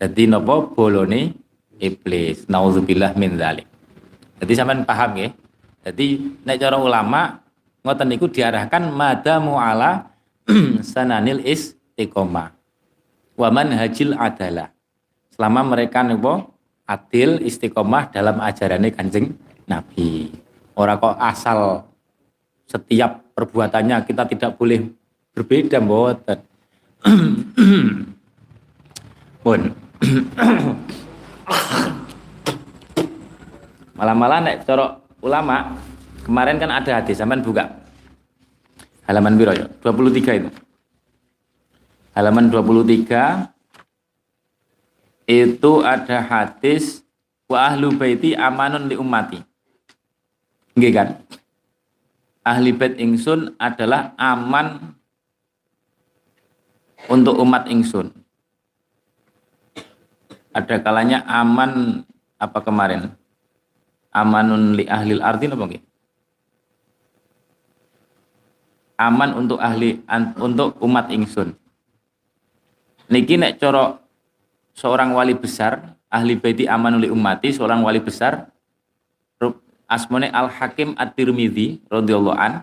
jadi 0.00 0.32
nopo 0.32 0.72
bolone 0.72 1.36
iblis. 1.76 2.48
Naudzubillah 2.48 3.12
min 3.20 3.36
dzalik 3.36 3.68
jadi 4.40 4.52
sampean 4.56 4.88
paham 4.88 5.20
ya 5.20 5.28
jadi 5.84 6.06
nek 6.44 6.56
cara 6.56 6.76
ulama 6.80 7.44
ngoten 7.84 8.08
niku 8.08 8.28
diarahkan 8.28 8.88
madamu 8.88 9.60
ala 9.60 10.12
sananil 10.92 11.44
istiqomah 11.44 12.60
waman 13.40 13.72
hajil 13.72 14.12
adalah. 14.12 14.68
Selama 15.32 15.72
mereka 15.72 16.04
niku 16.04 16.44
adil 16.84 17.40
istiqomah 17.40 18.12
dalam 18.12 18.36
ajarannya 18.44 18.92
kanjeng 18.92 19.32
Nabi. 19.64 20.28
Orang 20.76 21.00
kok 21.00 21.16
asal 21.16 21.88
setiap 22.68 23.32
perbuatannya 23.32 24.04
kita 24.04 24.28
tidak 24.28 24.60
boleh 24.60 24.84
berbeda 25.32 25.80
mboten. 25.80 26.38
Pun 29.40 29.60
malah-malah 33.98 34.40
nek 34.40 34.64
cara 34.64 34.96
ulama 35.20 35.76
Kemarin 36.30 36.60
kan 36.60 36.70
ada 36.70 37.00
hadis, 37.00 37.18
sampean 37.18 37.40
buka. 37.40 37.66
Halaman 39.08 39.34
biro 39.34 39.50
ya? 39.50 39.66
23 39.82 40.38
itu. 40.38 40.50
Halaman 42.14 42.52
23 42.52 43.50
itu 45.26 45.72
ada 45.82 46.18
hadis 46.22 47.02
wa 47.50 47.66
ahlu 47.66 47.90
baiti 47.96 48.38
amanun 48.38 48.86
li 48.86 48.94
ummati. 48.94 49.42
Nggih 50.78 50.92
kan? 50.94 51.08
Ahli 52.46 52.70
bait 52.78 52.94
ingsun 53.02 53.58
adalah 53.58 54.14
aman 54.14 54.94
untuk 57.10 57.42
umat 57.42 57.66
ingsun. 57.66 58.14
Ada 60.50 60.82
kalanya 60.82 61.22
aman 61.26 62.02
apa 62.40 62.58
kemarin? 62.64 63.14
Amanun 64.10 64.74
li 64.74 64.84
ahli 64.90 65.14
ardi 65.22 65.46
apa 65.46 65.64
nggih? 65.66 65.82
aman 69.00 69.32
untuk 69.32 69.56
ahli 69.56 70.04
untuk 70.36 70.76
umat 70.84 71.08
ingsun. 71.08 71.56
Niki 73.08 73.40
nek 73.40 73.56
coro 73.56 73.96
seorang 74.76 75.16
wali 75.16 75.32
besar, 75.32 75.96
ahli 76.12 76.36
baiti 76.36 76.68
amanuli 76.68 77.08
ummati, 77.08 77.48
seorang 77.48 77.80
wali 77.80 78.04
besar 78.04 78.52
asmone 79.90 80.30
Al 80.30 80.46
Hakim 80.46 80.94
At-Tirmidzi 80.94 81.90
radhiyallahu 81.90 82.36
an. 82.38 82.62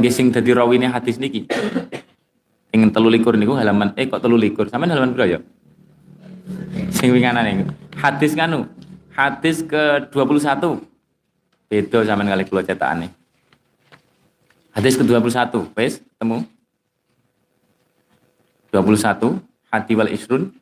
Nggih 0.00 0.12
sing 0.14 0.32
dadi 0.32 0.56
rawine 0.56 0.88
hadis 0.88 1.20
niki. 1.20 1.44
Ing 2.72 2.88
13 2.88 3.36
niku 3.36 3.52
halaman 3.58 3.92
eh 3.98 4.08
kok 4.08 4.24
13. 4.24 4.72
Sampeyan 4.72 4.96
halaman 4.96 5.12
piro 5.12 5.26
ya? 5.28 5.40
Sing 6.94 7.12
winganane 7.12 7.68
Hadis 7.98 8.32
nganu. 8.32 8.68
Hadis 9.12 9.60
ke-21. 9.66 10.78
Beda 11.68 11.98
sampean 12.06 12.30
kali 12.30 12.44
kula 12.46 12.62
cetakane. 12.62 13.10
Hadis 14.72 14.94
ke-21, 14.94 15.68
wes 15.74 15.98
temu. 16.16 16.46
21 18.72 19.40
hati 19.72 19.92
wal 19.96 20.10
isrun 20.12 20.52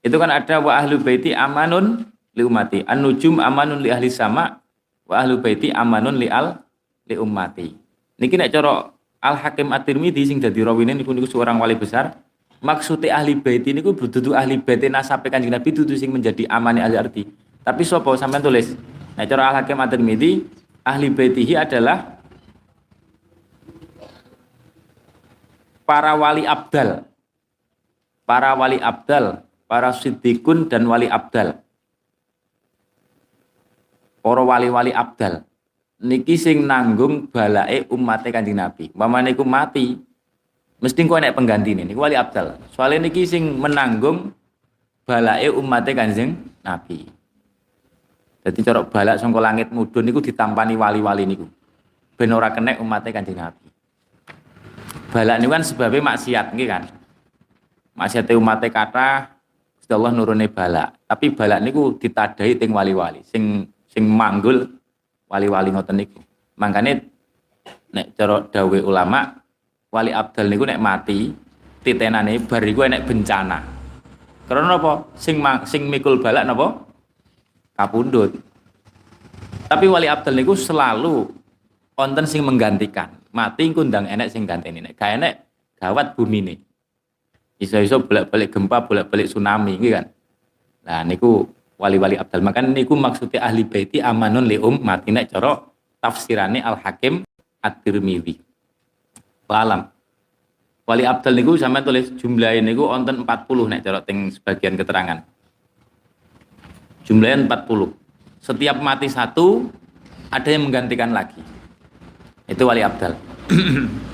itu 0.00 0.16
kan 0.16 0.30
ada 0.30 0.62
wa 0.62 0.78
ahlu 0.78 1.02
baiti 1.02 1.34
amanun 1.34 2.06
li 2.34 2.42
umati 2.46 2.86
an-nujum 2.86 3.42
amanun 3.42 3.82
li 3.82 3.90
ahli 3.90 4.08
sama 4.08 4.62
wa 5.06 5.14
ahlu 5.18 5.42
baiti 5.42 5.74
amanun 5.74 6.14
li 6.14 6.30
al 6.30 6.62
li 7.10 7.18
ummati 7.18 7.74
niki 8.18 8.38
nek 8.38 8.50
cara 8.54 8.94
Al 9.20 9.36
Hakim 9.36 9.68
At-Tirmidzi 9.68 10.32
sing 10.32 10.40
dadi 10.40 10.64
rawine 10.64 10.96
niku 10.96 11.12
niku 11.12 11.28
seorang 11.28 11.60
wali 11.60 11.76
besar 11.76 12.16
maksudnya 12.60 13.16
ahli 13.16 13.36
bait 13.40 13.64
ini 13.64 13.80
niku 13.80 13.96
dudu 13.96 14.36
ahli 14.36 14.60
bait 14.60 14.84
nasabe 14.86 15.32
Kanjeng 15.32 15.52
Nabi 15.52 15.72
dudu 15.72 15.96
sing 15.96 16.12
menjadi 16.12 16.44
amane 16.46 16.84
ahli 16.84 16.96
arti 16.96 17.22
tapi 17.64 17.82
sapa 17.82 18.12
sampean 18.20 18.44
tulis 18.44 18.76
nek 19.16 19.26
cara 19.26 19.52
Al 19.52 19.64
Hakim 19.64 19.80
At-Tirmidzi 19.80 20.60
ahli 20.84 21.12
baitihi 21.12 21.54
adalah 21.56 22.20
para 25.90 26.14
wali 26.14 26.46
abdal, 26.46 27.02
para 28.22 28.54
wali 28.54 28.78
abdal, 28.78 29.42
para 29.66 29.90
siddiqun 29.90 30.70
dan 30.70 30.86
wali 30.86 31.10
abdal. 31.10 31.58
Para 34.20 34.44
wali-wali 34.44 34.92
abdal. 34.92 35.48
Niki 35.96 36.36
sing 36.36 36.68
nanggung 36.68 37.32
balae 37.32 37.88
umat 37.88 38.20
Kanjeng 38.28 38.60
Nabi. 38.60 38.92
Mamane 38.92 39.32
niku 39.32 39.48
mati, 39.48 39.96
mesti 40.80 41.00
kau 41.04 41.20
nek 41.20 41.36
pengganti 41.36 41.76
ini, 41.76 41.84
niku 41.86 42.02
wali 42.02 42.16
abdal. 42.16 42.56
Soalnya 42.72 43.08
niki 43.08 43.28
sing 43.28 43.60
menanggung 43.60 44.32
balae 45.04 45.52
umat 45.52 45.86
Kanjeng 45.86 46.36
Nabi. 46.64 47.04
Jadi 48.40 48.58
corok 48.64 48.88
balak 48.88 49.20
sangka 49.20 49.40
langit 49.40 49.68
mudun 49.68 50.08
niku 50.08 50.24
ditampani 50.24 50.72
wali-wali 50.74 51.28
niku. 51.28 51.44
Ben 52.16 52.32
ora 52.32 52.48
kenek 52.48 52.80
umat 52.80 53.04
Kanjeng 53.04 53.36
Nabi 53.36 53.70
balak 55.10 55.42
ini 55.42 55.46
kan 55.50 55.62
sebabnya 55.66 56.14
maksiat 56.14 56.46
nggih 56.54 56.68
kan 56.70 56.82
maksiate 57.98 58.32
umat 58.38 58.62
kata 58.70 59.36
Allah 59.90 60.14
nurune 60.14 60.46
bala. 60.46 60.94
Tapi 61.02 61.34
bala 61.34 61.58
niku 61.58 61.98
ditadai 61.98 62.54
ting 62.54 62.70
wali-wali 62.70 63.26
sing 63.26 63.66
sing 63.90 64.06
manggul 64.06 64.62
wali-wali 65.26 65.74
ngoten 65.74 65.98
niku. 65.98 66.22
Mangkane 66.54 67.10
nek 67.90 68.14
cara 68.14 68.38
dawe 68.46 68.78
ulama 68.86 69.39
wali 69.90 70.14
abdal 70.14 70.46
niku 70.46 70.64
nek 70.66 70.78
mati 70.78 71.34
titenane 71.82 72.38
bar 72.46 72.62
iku 72.62 72.86
nek 72.86 73.04
bencana. 73.04 73.58
Karena 74.46 74.78
apa? 74.78 75.06
Sing 75.14 75.38
sing 75.66 75.86
mikul 75.86 76.18
balak 76.18 76.46
napa? 76.46 76.74
Kapundhut. 77.74 78.34
Tapi 79.70 79.86
wali 79.86 80.06
abdal 80.10 80.34
niku 80.34 80.54
selalu 80.54 81.30
wonten 81.94 82.26
sing 82.26 82.42
menggantikan. 82.42 83.14
Mati 83.30 83.70
engko 83.70 83.86
ndang 83.86 84.10
enek 84.10 84.30
sing 84.30 84.42
ganteni 84.46 84.82
nek 84.82 84.98
gak 84.98 85.10
enek 85.18 85.34
gawat 85.78 86.18
bumi 86.18 86.38
nih. 86.42 86.58
Iso-iso 87.60 88.00
bolak-balik 88.00 88.56
gempa, 88.56 88.88
bolak-balik 88.88 89.28
tsunami 89.28 89.76
gitu 89.78 89.94
kan. 89.94 90.06
Nah 90.86 91.04
niku 91.06 91.46
wali-wali 91.78 92.18
abdal. 92.18 92.42
Makan 92.42 92.74
niku 92.74 92.98
maksudnya 92.98 93.46
ahli 93.46 93.68
baiti 93.68 94.02
amanun 94.02 94.48
li 94.48 94.58
ummati 94.58 95.14
nek 95.14 95.30
cara 95.30 95.60
tafsirane 96.00 96.58
Al 96.64 96.80
Hakim 96.80 97.22
At-Tirmidzi. 97.60 98.49
Alam. 99.54 99.90
Wali 100.86 101.06
abdal 101.06 101.38
niku 101.38 101.54
sampean 101.54 101.86
tulis 101.86 102.10
jumlah 102.18 102.58
niku 102.66 102.90
wonten 102.90 103.22
40 103.22 103.70
nek 103.70 103.80
cara 103.86 104.02
teng 104.02 104.30
sebagian 104.30 104.74
keterangan. 104.74 105.22
Jumlahnya 107.06 107.46
40. 107.46 107.94
Setiap 108.42 108.76
mati 108.82 109.06
satu 109.10 109.70
ada 110.30 110.48
yang 110.50 110.66
menggantikan 110.66 111.14
lagi. 111.14 111.42
Itu 112.50 112.66
wali 112.66 112.82
abdal. 112.82 113.14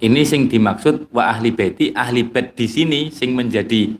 Ini 0.00 0.22
sing 0.24 0.48
dimaksud 0.48 1.12
wa 1.12 1.28
ahli 1.28 1.52
baiti, 1.52 1.92
ahli 1.92 2.24
bait 2.24 2.56
di 2.56 2.64
sini 2.64 3.12
sing 3.12 3.36
menjadi 3.36 3.92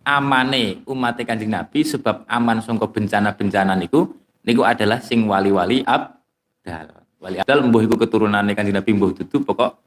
amane 0.00 0.80
umat 0.88 1.20
Kanjeng 1.20 1.52
Nabi 1.52 1.84
sebab 1.84 2.24
aman 2.24 2.64
sangka 2.64 2.88
bencana-bencana 2.88 3.76
niku 3.76 4.23
niku 4.44 4.62
adalah 4.62 5.00
sing 5.00 5.24
wali-wali 5.24 5.82
abdal. 5.82 7.02
Wali 7.18 7.40
abdal 7.40 7.64
mbuh 7.64 7.82
iku 7.88 7.96
keturunane 7.96 8.52
Kanjeng 8.52 8.76
Nabi 8.76 8.90
mbuh 8.92 9.10
dudu 9.16 9.42
pokok 9.42 9.80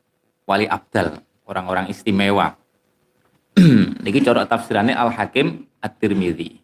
wali 0.49 0.66
abdal, 0.66 1.22
orang-orang 1.45 1.88
istimewa. 1.93 2.58
niki 4.03 4.22
cara 4.22 4.45
tafsirannya 4.45 4.93
Al 4.93 5.14
Hakim 5.14 5.66
At-Tirmidzi. 5.82 6.62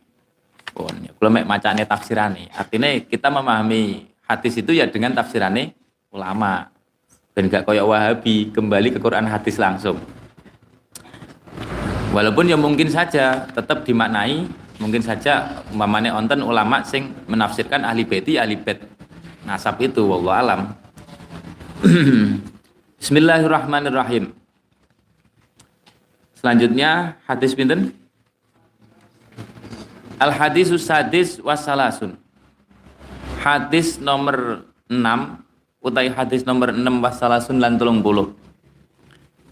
Pun, 0.73 1.05
ya, 1.05 1.13
kalau 1.13 1.29
mek 1.29 1.45
macane 1.45 1.85
tafsirane, 1.85 2.49
artinya 2.49 2.89
kita 3.05 3.29
memahami 3.29 4.09
hadis 4.25 4.57
itu 4.57 4.73
ya 4.73 4.89
dengan 4.89 5.13
tafsirannya 5.13 5.69
ulama 6.09 6.73
dan 7.33 7.49
gak 7.49 7.65
koyok 7.65 7.85
wahabi 7.89 8.49
kembali 8.53 8.93
ke 8.93 8.99
Quran 9.01 9.25
hadis 9.25 9.57
langsung 9.57 9.97
walaupun 12.13 12.45
ya 12.45 12.57
mungkin 12.57 12.87
saja 12.93 13.49
tetap 13.49 13.83
dimaknai 13.83 14.45
mungkin 14.83 14.99
saja 14.99 15.63
mamane 15.71 16.11
onten 16.11 16.43
ulama 16.43 16.83
sing 16.83 17.15
menafsirkan 17.31 17.87
ahli 17.87 18.03
beti 18.03 18.35
ahli 18.35 18.59
bet 18.59 18.83
nasab 19.47 19.79
itu 19.79 20.03
wallahu 20.03 20.35
alam. 20.35 20.75
Bismillahirrahmanirrahim. 22.99 24.35
Selanjutnya 26.35 27.15
hadis 27.23 27.55
pinten? 27.55 27.95
Al 30.19 30.35
hadisus 30.35 30.83
sadis 30.83 31.39
wasalasun 31.39 32.19
hadis 33.43 33.99
nomor 33.99 34.67
6 34.87 35.83
utai 35.83 36.07
hadis 36.11 36.47
nomor 36.47 36.71
6 36.71 36.79
wasalasun 37.03 37.59
lan 37.59 37.75
tulung 37.75 37.99
puluh. 37.99 38.31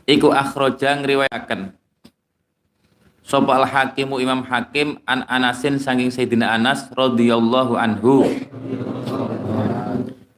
Iku 0.08 0.32
akhroja 0.32 1.00
ngriwayaken 1.00 1.76
Sopo 3.32 3.56
al 3.56 3.64
hakimu 3.64 4.20
imam 4.20 4.44
hakim 4.44 5.00
an 5.08 5.24
anasin 5.24 5.80
sanging 5.80 6.12
Sayyidina 6.12 6.52
Anas 6.52 6.92
radhiyallahu 6.92 7.80
anhu. 7.80 8.28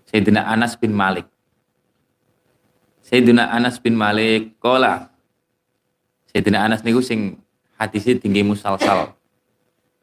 Sayyidina 0.06 0.46
Anas 0.46 0.78
bin 0.78 0.94
Malik. 0.94 1.26
Sayyidina 3.02 3.50
Anas 3.50 3.82
bin 3.82 3.98
Malik 3.98 4.54
kola 4.62 5.10
Sayyidina 6.30 6.70
Anas 6.70 6.86
niku 6.86 7.02
sing 7.02 7.42
hadisnya 7.82 8.22
tinggi 8.22 8.46
musalsal 8.46 9.18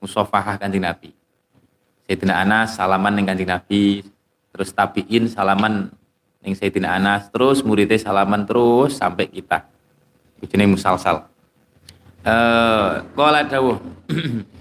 musafahah 0.02 0.58
kanjeng 0.58 0.82
Nabi. 0.82 1.14
Sayyidina 2.10 2.42
Anas 2.42 2.74
salaman 2.74 3.14
ning 3.14 3.22
kanjeng 3.22 3.54
Nabi 3.54 4.02
terus 4.50 4.74
tabiin 4.74 5.30
salaman 5.30 5.94
ning 6.42 6.58
Sayyidina 6.58 6.98
Anas 6.98 7.30
terus 7.30 7.62
muridnya 7.62 8.02
salaman 8.02 8.50
terus 8.50 8.98
sampai 8.98 9.30
kita. 9.30 9.62
Ini 10.42 10.66
musalsal 10.66 11.30
eh 12.26 12.90
kala 13.16 13.40
dawuh? 13.48 13.78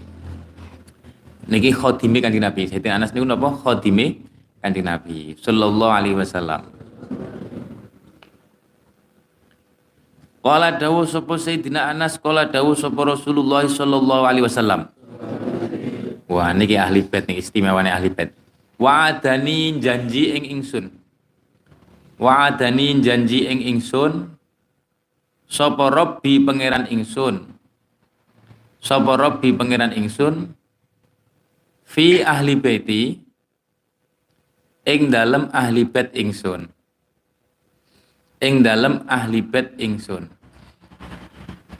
Niki 1.50 1.74
khodime 1.74 2.22
kanjeng 2.22 2.46
Nabi. 2.46 2.70
Sayyidina 2.70 3.02
Anas 3.02 3.12
niku 3.12 3.26
napa? 3.26 3.50
Khodime 3.58 4.22
kanjeng 4.62 4.86
Nabi 4.86 5.34
sallallahu 5.36 5.92
alaihi 5.92 6.16
wasallam. 6.16 6.62
Kala 10.40 10.78
dawuh 10.80 11.04
sapa 11.04 11.36
Sayyidina 11.36 11.92
Anas 11.92 12.16
kala 12.16 12.48
dawuh 12.48 12.78
sapa 12.78 13.02
Rasulullah 13.04 13.68
sallallahu 13.68 14.24
alaihi 14.24 14.46
wasallam. 14.48 14.88
Wah 16.30 16.54
niki 16.54 16.80
ahli 16.80 17.04
bait 17.04 17.26
niki 17.26 17.44
istimewane 17.44 17.90
ahli 17.92 18.14
bait. 18.14 18.32
Wa'adani 18.80 19.84
janji 19.84 20.32
ing 20.38 20.48
ingsun. 20.48 20.88
Wa'adani 22.16 23.04
janji 23.04 23.52
ing 23.52 23.60
ingsun 23.60 24.39
sapa 25.50 25.90
rabbi 25.90 26.38
pangeran 26.38 26.86
ingsun? 26.88 27.50
Sapa 28.80 29.18
rabbi 29.18 29.50
pangeran 29.52 29.92
ingsun? 29.98 30.54
Fi 31.90 32.22
ahli 32.22 32.54
baiti 32.54 33.18
ing 34.86 35.10
dalem 35.10 35.50
ahli 35.50 35.84
bait 35.90 36.14
ingsun. 36.14 36.70
Ing 38.40 38.62
dalem 38.62 39.04
ahli 39.10 39.42
bait 39.42 39.74
ingsun. 39.82 40.30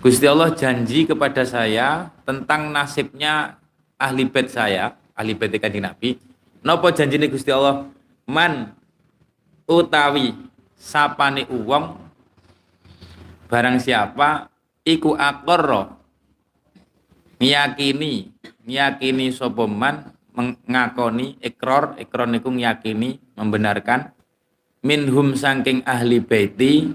Gusti 0.02 0.26
Allah 0.26 0.52
janji 0.58 1.06
kepada 1.06 1.46
saya 1.46 2.10
tentang 2.26 2.74
nasibnya 2.74 3.62
ahli 4.02 4.26
bait 4.26 4.50
saya 4.50 4.98
ahli 5.14 5.38
bait 5.38 5.54
kanjeng 5.62 5.86
Nabi. 5.86 6.18
Napa 6.66 6.90
janjine 6.90 7.30
Gusti 7.30 7.54
Allah? 7.54 7.88
Man 8.26 8.74
utawi 9.70 10.34
sapane 10.74 11.46
uwong 11.48 12.09
barang 13.50 13.82
siapa 13.82 14.54
iku 14.86 15.18
aqarra 15.18 15.98
meyakini 17.42 18.30
meyakini 18.64 19.34
sapa 19.34 19.66
man 19.66 20.14
mengakoni 20.38 21.36
ikrar 21.42 21.98
ikrar 21.98 22.30
niku 22.30 22.54
meyakini 22.54 23.18
membenarkan 23.34 24.14
minhum 24.86 25.34
saking 25.34 25.82
ahli 25.84 26.22
baiti 26.22 26.94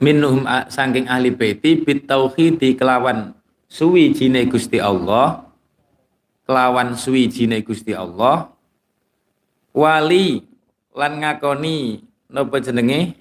minhum 0.00 0.48
saking 0.72 1.06
ahli 1.06 1.30
baiti 1.30 1.84
bit 1.84 2.08
tauhidi 2.08 2.74
kelawan 2.74 3.36
suwi 3.68 4.16
jine 4.16 4.48
Gusti 4.48 4.80
Allah 4.80 5.50
kelawan 6.48 6.98
suwijine 6.98 7.62
Gusti 7.62 7.94
Allah 7.94 8.50
wali 9.70 10.42
lan 10.90 11.22
ngakoni 11.22 12.02
napa 12.26 12.58
jenenge 12.58 13.19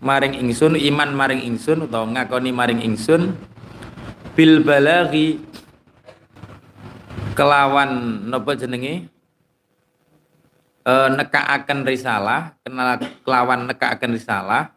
maring 0.00 0.36
ingsun 0.40 0.76
iman 0.76 1.10
maring 1.12 1.44
ingsun 1.44 1.86
utawa 1.86 2.08
ngakoni 2.08 2.50
maring 2.50 2.80
ingsun 2.80 3.36
bil 4.34 4.64
balaghi 4.64 5.40
kelawan 7.36 8.24
napa 8.28 8.56
jenenge? 8.56 9.08
E, 10.80 10.92
nekaaken 11.14 11.84
risalah 11.84 12.56
kenal 12.64 12.96
kelawan 13.22 13.68
nekaaken 13.68 14.16
risalah. 14.16 14.72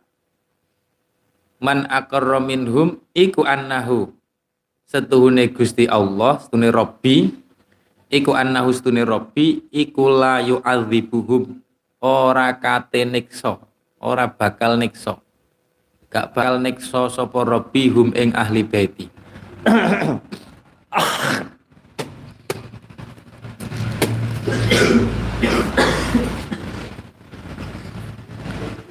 Man 1.63 1.87
aqarra 1.87 2.43
minhum 2.43 2.99
iku 3.15 3.47
annahu 3.47 4.11
setuhune 4.83 5.47
Gusti 5.55 5.87
Allah 5.87 6.43
setuhune 6.43 6.67
Robbi 6.75 7.43
iku 8.13 8.37
annahu 8.37 8.69
stune 8.69 9.01
robbi 9.01 9.65
iku 9.73 10.13
la 10.13 10.37
yu'adzibuhum 10.45 11.57
ora 11.97 12.53
kate 12.53 13.01
niksa 13.09 13.57
ora 14.03 14.27
bakal 14.27 14.75
niksa 14.75 15.15
gak 16.11 16.35
bakal 16.35 16.59
niksa 16.59 17.07
sapa 17.07 17.39
robbi 17.47 17.87
hum 17.87 18.11
ing 18.13 18.35
ahli 18.35 18.61
baiti. 18.67 19.07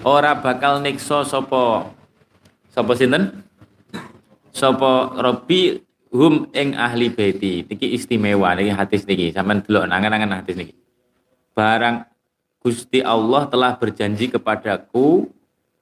Ora 0.02 0.34
bakal 0.34 0.82
niksa 0.82 1.22
sapa 1.22 1.86
sapa 2.72 2.92
sinten? 2.98 3.46
Sapa 4.50 5.14
robbi 5.14 5.78
hum 6.10 6.50
ing 6.50 6.74
ahli 6.74 7.12
baiti. 7.14 7.62
Niki 7.70 7.94
istimewa 7.94 8.58
niki 8.58 8.74
hadis 8.74 9.06
niki. 9.06 9.30
Sampean 9.30 9.62
delok 9.62 9.86
nangan-nangan 9.86 10.42
hadis 10.42 10.58
niki. 10.58 10.74
Barang 11.54 12.11
Gusti 12.62 13.02
Allah 13.02 13.50
telah 13.50 13.74
berjanji 13.74 14.30
kepadaku 14.30 15.26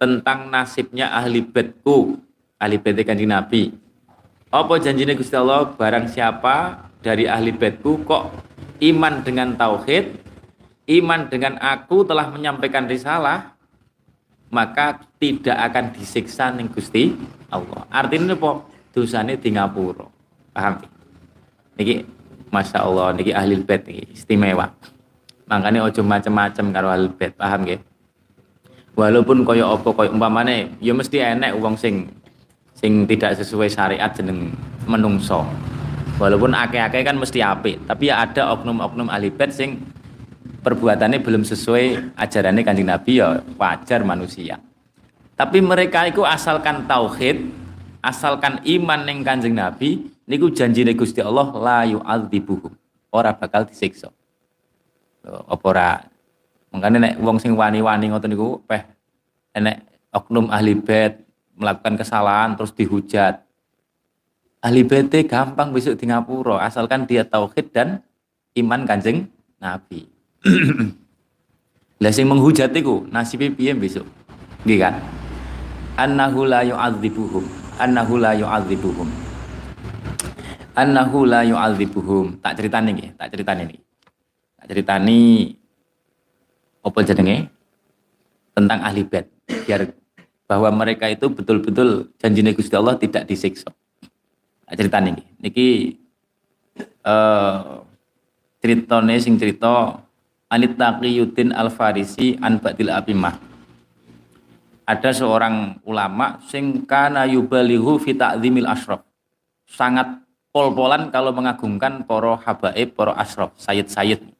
tentang 0.00 0.48
nasibnya 0.48 1.12
ahli 1.12 1.44
bedku 1.44 2.16
ahli 2.56 2.76
bed 2.80 3.04
kanjeng 3.04 3.28
Nabi. 3.28 3.76
Apa 4.48 4.80
janjinya 4.80 5.12
Gusti 5.12 5.36
Allah? 5.36 5.68
Barang 5.76 6.08
siapa 6.08 6.88
dari 7.04 7.28
ahli 7.28 7.52
bedku 7.52 8.00
kok 8.04 8.32
iman 8.80 9.20
dengan 9.20 9.56
tauhid 9.60 10.20
iman 10.90 11.28
dengan 11.28 11.54
aku 11.60 12.02
telah 12.02 12.32
menyampaikan 12.32 12.88
risalah 12.88 13.54
maka 14.50 14.98
tidak 15.22 15.54
akan 15.70 15.94
disiksa 15.94 16.50
ning 16.50 16.72
Gusti 16.72 17.14
Allah. 17.52 17.86
Artinya 17.92 18.34
apa? 18.34 18.66
Dosane 18.90 19.38
di 19.38 19.54
ngapura. 19.54 20.08
Paham? 20.50 20.82
Niki 21.78 22.02
Masya 22.50 22.82
Allah 22.82 23.14
niki 23.14 23.30
ahli 23.30 23.54
bed 23.62 23.86
niki 23.86 24.04
istimewa 24.10 24.66
makanya 25.50 25.82
ojo 25.82 26.06
macem-macem 26.06 26.70
karo 26.70 26.94
ahli 26.94 27.10
bed 27.10 27.34
paham 27.34 27.66
nggih? 27.66 27.82
Walaupun 28.94 29.42
kaya 29.42 29.66
apa 29.66 29.90
kaya 29.90 30.14
umpamane 30.14 30.78
ya 30.78 30.94
mesti 30.94 31.18
enek 31.18 31.58
wong 31.58 31.74
sing 31.74 32.06
sing 32.78 33.02
tidak 33.10 33.34
sesuai 33.34 33.66
syariat 33.66 34.14
jeneng 34.14 34.54
menungso. 34.86 35.42
Walaupun 36.22 36.54
akeh-akeh 36.54 37.02
kan 37.02 37.18
mesti 37.18 37.42
apik 37.42 37.82
tapi 37.90 38.14
ya 38.14 38.22
ada 38.22 38.54
oknum-oknum 38.54 39.10
ahli 39.10 39.34
bed 39.34 39.50
sing 39.50 39.82
perbuatannya 40.62 41.18
belum 41.18 41.42
sesuai 41.42 42.14
ajarannya 42.14 42.62
kanjeng 42.62 42.86
Nabi 42.86 43.18
ya 43.18 43.42
wajar 43.58 44.06
manusia. 44.06 44.62
Tapi 45.34 45.58
mereka 45.64 46.06
itu 46.06 46.22
asalkan 46.22 46.86
tauhid 46.86 47.50
asalkan 48.04 48.62
iman 48.62 49.02
neng 49.02 49.26
kanjeng 49.26 49.56
Nabi 49.56 50.06
niku 50.30 50.52
janji 50.54 50.86
Gusti 50.94 51.18
Allah 51.24 51.50
la 51.58 51.78
yu'adzibuhum. 51.90 52.70
Ora 53.10 53.34
bakal 53.34 53.66
disiksa 53.66 54.14
apa 55.26 55.64
ora 55.68 55.90
makanya 56.72 56.98
nek 57.10 57.14
wong 57.20 57.36
sing 57.36 57.52
wani-wani 57.52 58.08
ngoten 58.08 58.32
niku 58.32 58.62
peh 58.64 58.80
enek 59.52 59.84
oknum 60.14 60.48
ahli 60.48 60.78
bed 60.78 61.22
melakukan 61.60 62.00
kesalahan 62.00 62.56
terus 62.56 62.72
dihujat. 62.72 63.44
Ahli 64.60 64.84
bed 64.84 65.12
gampang 65.24 65.72
besok 65.72 65.96
di 65.96 66.08
ngapura 66.08 66.60
asalkan 66.60 67.08
dia 67.08 67.24
tauhid 67.24 67.72
dan 67.72 68.04
iman 68.56 68.84
kanjeng 68.84 69.28
nabi. 69.56 70.08
Lah 72.02 72.12
sing 72.12 72.28
menghujat 72.28 72.72
iku 72.72 73.04
nasibe 73.12 73.52
piye 73.52 73.76
besok? 73.76 74.08
Nggih 74.64 74.78
kan? 74.80 74.94
Annahu 76.00 76.48
la 76.48 76.64
yu'adzibuhum 76.64 77.44
annahu 77.76 78.16
la 78.16 78.32
yu'adzibuhum. 78.32 79.08
Annahu 80.76 81.28
la 81.28 81.44
yu'adzibuhum. 81.44 82.40
Tak 82.40 82.56
ceritane 82.56 82.96
nggih 82.96 83.10
tak 83.20 83.36
ceritane 83.36 83.68
niki 83.68 83.89
tak 84.60 84.66
ceritani 84.68 85.56
apa 86.84 86.98
jenenge 87.00 87.48
tentang 88.52 88.80
ahli 88.84 89.02
bed 89.08 89.24
biar 89.64 89.88
bahwa 90.44 90.68
mereka 90.84 91.08
itu 91.08 91.32
betul-betul 91.32 92.10
janji 92.20 92.42
Gusti 92.52 92.74
Allah 92.76 92.98
tidak 92.98 93.24
disiksa. 93.24 93.70
Tak 94.66 94.74
cerita 94.74 94.98
niki. 94.98 95.22
Niki 95.38 95.68
uh, 97.06 97.80
ceritane 98.60 99.16
sing 99.22 99.38
cerita 99.38 100.02
Anit 100.50 100.74
Taqiyuddin 100.74 101.54
Al-Farisi 101.54 102.34
an 102.42 102.58
Ba'dil 102.58 102.90
Abimah. 102.90 103.38
Ada 104.90 105.14
seorang 105.22 105.78
ulama 105.86 106.42
sing 106.50 106.82
kana 106.82 107.22
yubalihu 107.30 108.02
fi 108.02 108.18
ta'zimil 108.18 108.66
asyraf. 108.66 109.06
Sangat 109.70 110.18
pol-polan 110.50 111.14
kalau 111.14 111.30
mengagungkan 111.30 112.02
para 112.02 112.34
habaib, 112.42 112.98
para 112.98 113.14
asyraf, 113.14 113.54
sayyid-sayyid. 113.54 114.39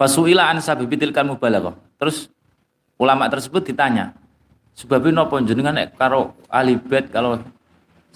Fasuila 0.00 0.48
an 0.48 0.64
sabibitil 0.64 1.12
kan 1.12 1.28
mubalaghah. 1.28 1.76
Terus 2.00 2.32
ulama 2.96 3.28
tersebut 3.28 3.68
ditanya, 3.68 4.16
sebabnya 4.72 5.20
nopo 5.20 5.36
jenengan 5.44 5.76
nek 5.76 5.92
karo 6.00 6.32
ahli 6.48 6.80
bait 6.80 7.12
kalau 7.12 7.36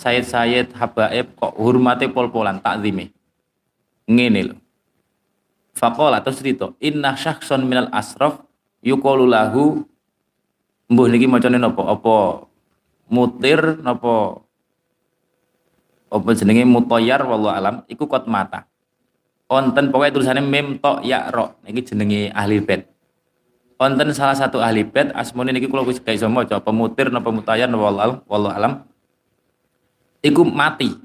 sayyid-sayyid 0.00 0.72
habaib 0.80 1.36
kok 1.36 1.52
hormate 1.60 2.08
pol-polan 2.08 2.56
takzime. 2.64 3.12
Ngene 4.08 4.40
lho. 4.48 4.56
Faqala 5.76 6.24
terus 6.24 6.40
cerita, 6.40 6.72
inna 6.80 7.12
syakhson 7.20 7.68
minal 7.68 7.92
asraf 7.92 8.40
yuqalu 8.80 9.28
lahu 9.28 9.84
mbuh 10.88 11.06
niki 11.12 11.28
macane 11.28 11.60
napa? 11.60 11.84
Apa 11.84 12.48
mutir 13.12 13.60
napa 13.84 14.40
apa 16.08 16.28
jenenge 16.32 16.64
mutayyar 16.64 17.28
wallahu 17.28 17.52
alam 17.52 17.76
iku 17.92 18.08
kot 18.08 18.24
mata. 18.24 18.64
Onten 19.44 19.92
pokoknya 19.92 20.12
tulisannya 20.16 20.42
mem 20.44 20.80
tok 20.80 21.04
ya 21.04 21.28
ro 21.28 21.60
niki 21.68 21.84
jenenge 21.84 22.32
ahli 22.32 22.64
bait. 22.64 22.88
Onten 23.76 24.08
salah 24.16 24.32
satu 24.32 24.56
ahli 24.64 24.88
bait 24.88 25.12
asmone 25.12 25.52
niki 25.52 25.68
kula 25.68 25.84
wis 25.84 26.00
gak 26.00 26.16
iso 26.16 26.32
maca 26.32 26.64
pemutir 26.64 27.12
napa 27.12 27.28
mutayyar 27.28 27.68
napa 27.68 27.84
wallahu 27.84 28.14
wallahu 28.24 28.54
alam. 28.56 28.72
Iku 30.24 30.48
mati. 30.48 30.96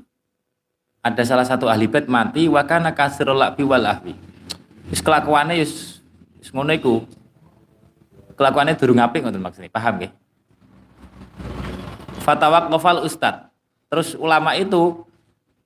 Ada 1.03 1.23
salah 1.27 1.43
satu 1.43 1.67
ahli 1.67 1.91
bait 1.91 2.07
mati 2.07 2.47
wa 2.47 2.63
kana 2.63 2.95
kasirul 2.95 3.39
wal 3.39 3.85
ahwi 3.87 4.15
Wis 4.87 5.03
kelakuane 5.03 5.59
wis 5.59 5.99
wis 6.39 6.49
ngono 6.55 6.71
iku. 6.71 7.03
Kelakuane 8.39 8.71
durung 8.79 9.03
apik 9.03 9.19
ngoten 9.19 9.43
maksudnya, 9.43 9.67
paham 9.67 9.99
nggih? 9.99 10.15
Fatawaqqafal 12.23 13.03
ustad. 13.03 13.51
Terus 13.91 14.15
ulama 14.15 14.55
itu 14.55 15.03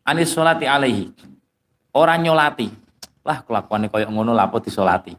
anis 0.01 0.33
sholati 0.33 0.65
alaihi. 0.65 1.13
Orang 1.93 2.25
nyolati. 2.25 2.67
Lah 3.23 3.45
kelakuannya 3.45 3.87
koyok 3.87 4.09
ngono 4.09 4.33
lapo 4.33 4.59
disolati. 4.59 5.13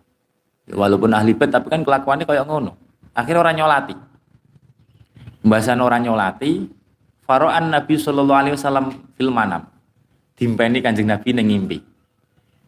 Ya, 0.66 0.74
walaupun 0.74 1.14
ahli 1.14 1.32
bed 1.32 1.54
tapi 1.54 1.70
kan 1.70 1.86
kelakuannya 1.86 2.26
koyok 2.26 2.46
ngono. 2.50 2.74
Akhirnya 3.14 3.40
orang 3.40 3.56
nyolati. 3.56 3.94
Pembahasan 5.40 5.80
orang 5.80 6.02
nyolati. 6.02 6.66
Faro'an 7.24 7.72
Nabi 7.72 7.96
Sallallahu 7.96 8.36
Alaihi 8.36 8.54
Wasallam 8.58 8.86
fil 9.16 9.32
manam. 9.32 9.64
Dimpeni 10.36 10.84
kanjeng 10.84 11.08
Nabi 11.08 11.30
nengimpi. 11.32 11.78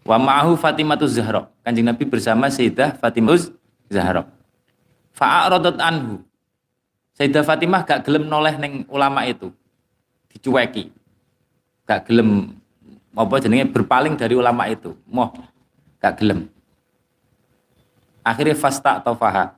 Wa 0.06 0.16
ma'ahu 0.16 0.54
Fatimatuz 0.54 1.18
Zahra. 1.18 1.50
Kanjeng 1.66 1.84
Nabi 1.84 2.06
bersama 2.06 2.46
Sayyidah 2.46 2.96
Fatimah 2.96 3.36
Zahra. 3.90 4.22
Fa'aradat 5.12 5.76
anhu. 5.82 6.22
Sayyidah 7.18 7.42
Fatimah 7.42 7.82
gak 7.82 8.06
gelem 8.06 8.30
noleh 8.30 8.54
neng 8.56 8.86
ulama 8.86 9.26
itu. 9.26 9.50
Dicueki. 10.30 10.94
Gak 11.84 12.06
gelem 12.06 12.54
apa 13.16 13.40
jenenge 13.40 13.72
berpaling 13.72 14.12
dari 14.12 14.36
ulama 14.36 14.68
itu. 14.68 14.92
Moh 15.08 15.32
gak 15.96 16.20
gelem. 16.20 16.52
Akhirnya 18.20 18.52
fasta 18.58 19.00
atau 19.00 19.16
faha. 19.16 19.56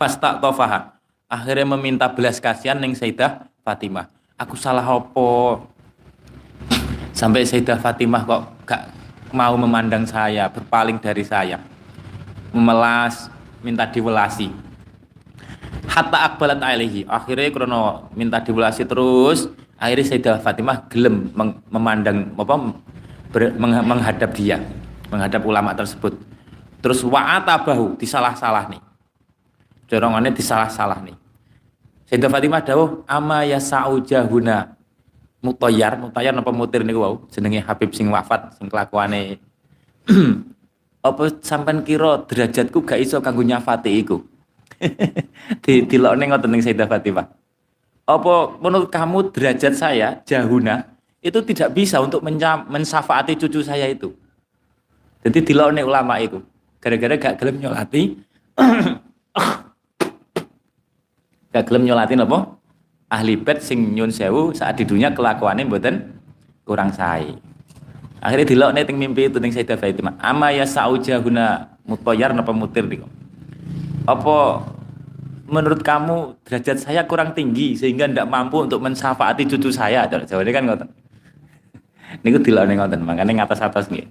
Fasta 0.00 0.40
tofaha. 0.40 0.96
Akhirnya 1.28 1.76
meminta 1.76 2.08
belas 2.08 2.40
kasihan 2.40 2.80
neng 2.80 2.96
Sayyidah 2.96 3.52
Fatimah. 3.60 4.08
Aku 4.40 4.56
salah 4.56 4.88
opo? 4.88 5.60
Sampai 7.20 7.44
Sayyidah 7.44 7.76
Fatimah 7.76 8.24
kok 8.24 8.64
gak 8.64 8.88
mau 9.36 9.52
memandang 9.60 10.08
saya, 10.08 10.48
berpaling 10.48 10.96
dari 10.96 11.20
saya. 11.20 11.60
Memelas, 12.56 13.28
minta 13.60 13.84
diwelasi. 13.84 14.48
Hatta 15.84 16.32
akbalat 16.32 16.64
alaihi. 16.64 17.04
Akhirnya 17.04 17.52
krono 17.52 18.08
minta 18.16 18.40
diwelasi 18.40 18.88
terus. 18.88 19.52
Akhirnya 19.76 20.08
Sayyidah 20.08 20.36
Fatimah 20.40 20.88
gelem 20.88 21.28
memandang 21.68 22.32
apa 22.40 22.56
menghadap 23.60 24.32
dia, 24.32 24.56
menghadap 25.12 25.44
ulama 25.44 25.76
tersebut. 25.76 26.16
Terus 26.80 27.04
wa'ata 27.04 27.60
bahu 27.60 28.00
disalah-salah 28.00 28.72
nih 28.72 28.80
dorongannya 29.90 30.30
disalah-salah 30.30 31.02
nih. 31.02 31.18
Sayyidah 32.06 32.30
Fatimah 32.30 32.62
dawuh 32.62 33.02
ama 33.10 33.42
ya 33.42 33.58
saujahuna 33.58 34.78
mutayar 35.40 35.96
mutayar 35.96 36.32
napa 36.36 36.52
mutir 36.52 36.84
niku 36.84 37.00
wau? 37.04 37.14
Jenenge 37.32 37.64
Habib 37.64 37.92
sing 37.96 38.12
wafat 38.12 38.56
sing 38.56 38.68
kelakuane. 38.68 39.40
Apa 41.08 41.32
sampean 41.40 41.80
kira 41.80 42.28
derajatku 42.28 42.84
gak 42.84 43.00
iso 43.00 43.24
kanggo 43.24 43.40
nyafati 43.40 44.04
iku? 44.04 44.20
Di 45.64 45.84
dilokne 45.88 46.28
ngoten 46.28 46.48
ning 46.52 46.60
Sayyidah 46.60 46.88
Fatimah. 46.88 47.28
Apa 48.04 48.34
menurut 48.60 48.92
kamu 48.92 49.32
derajat 49.32 49.76
saya 49.76 50.20
jahuna 50.28 50.84
itu 51.24 51.40
tidak 51.44 51.72
bisa 51.72 52.00
untuk 52.04 52.20
mensafaati 52.24 53.36
cucu 53.40 53.64
saya 53.64 53.88
itu? 53.88 54.12
Jadi 55.24 55.52
dilokne 55.52 55.84
ulama 55.84 56.20
itu 56.20 56.44
gara-gara 56.80 57.14
gak 57.20 57.36
gelem 57.36 57.60
nyolati 57.60 58.16
gak 61.52 61.64
gelem 61.68 61.84
nyolatin 61.84 62.24
apa 62.24 62.56
ahli 63.10 63.34
bed 63.34 63.58
sing 63.58 63.92
nyun 63.92 64.14
sewu 64.14 64.54
saat 64.54 64.78
di 64.78 64.86
dunia 64.86 65.10
kelakuannya 65.10 65.66
mboten 65.66 65.94
kurang 66.64 66.94
sae 66.94 67.34
akhirnya 68.22 68.46
dilok 68.46 68.70
ning 68.72 68.96
mimpi 68.96 69.26
itu 69.26 69.42
ning 69.42 69.50
Sayyidah 69.50 69.76
Fatimah 69.76 70.14
ama 70.22 70.54
ya 70.54 70.62
saujahuna 70.64 71.70
Mutoyar 71.90 72.30
napa 72.30 72.54
mutir 72.54 72.86
niku? 72.86 73.10
Apa 74.06 74.62
menurut 75.50 75.82
kamu 75.82 76.38
derajat 76.46 76.86
saya 76.86 77.02
kurang 77.02 77.34
tinggi 77.34 77.74
sehingga 77.74 78.06
tidak 78.06 78.30
mampu 78.30 78.62
untuk 78.62 78.78
mensyafaati 78.78 79.50
cucu 79.50 79.74
saya? 79.74 80.06
Jawabannya 80.06 80.54
kan 80.54 80.64
ngoten. 80.70 80.88
Niku 82.22 82.38
dilokne 82.46 82.78
ngoten, 82.78 83.02
makane 83.02 83.34
ngatos-atos 83.34 83.90
nggih. 83.90 84.06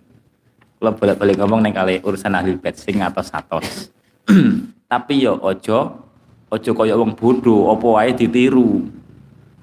Kula 0.80 0.91
bolak-balik 0.91 1.39
ngomong 1.39 1.64
ning 1.64 1.72
kali 1.72 2.04
urusan 2.04 2.36
ahli 2.36 2.60
bait 2.60 2.76
sing 2.76 3.00
ngatos-atos. 3.00 3.95
Tapi 4.91 5.14
yo 5.24 5.39
ojo 5.39 6.09
ojo 6.50 6.72
kaya 6.74 6.97
wong 6.97 7.14
bodoh, 7.14 7.70
apa 7.74 7.86
wae 7.86 8.12
ditiru. 8.14 8.86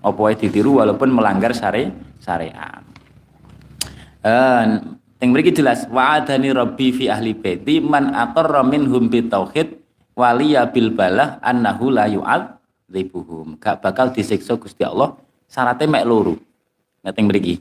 Apa 0.02 0.18
wae 0.18 0.34
ditiru 0.38 0.78
walaupun 0.78 1.10
melanggar 1.10 1.50
syari 1.50 1.90
syariat. 2.22 2.82
Eh, 4.26 4.62
yang 5.22 5.30
mriki 5.30 5.54
jelas 5.54 5.86
wa'adani 5.86 6.50
rabbi 6.50 6.90
fi 6.90 7.08
ahli 7.08 7.32
baiti 7.32 7.78
man 7.78 8.10
aqarra 8.12 8.66
minhum 8.66 9.06
bi 9.06 9.22
tauhid 9.24 9.78
waliya 10.18 10.68
bil 10.68 10.90
balah 10.92 11.38
annahu 11.40 11.94
la 11.94 12.10
yu'adzibuhum. 12.10 13.56
Gak 13.62 13.80
bakal 13.80 14.10
disiksa 14.10 14.58
Gusti 14.58 14.82
Allah 14.82 15.14
syaratnya 15.46 15.88
mek 15.88 16.04
loro. 16.04 16.34
Ngeteng 17.06 17.26
mriki. 17.30 17.54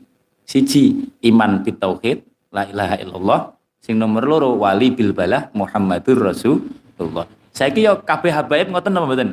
Siji 0.46 1.10
iman 1.26 1.62
bi 1.62 1.72
tauhid 1.74 2.26
la 2.50 2.66
ilaha 2.66 2.96
illallah. 3.02 3.42
Sing 3.80 4.02
nomor 4.02 4.26
loro 4.26 4.50
wali 4.58 4.90
bil 4.90 5.14
balah 5.14 5.54
Muhammadur 5.54 6.34
Rasulullah. 6.34 7.30
Saiki 7.56 7.88
yo 7.88 8.04
kabeh 8.04 8.36
habaib 8.36 8.68
ngoten 8.68 8.92
napa 8.92 9.08
mboten? 9.08 9.30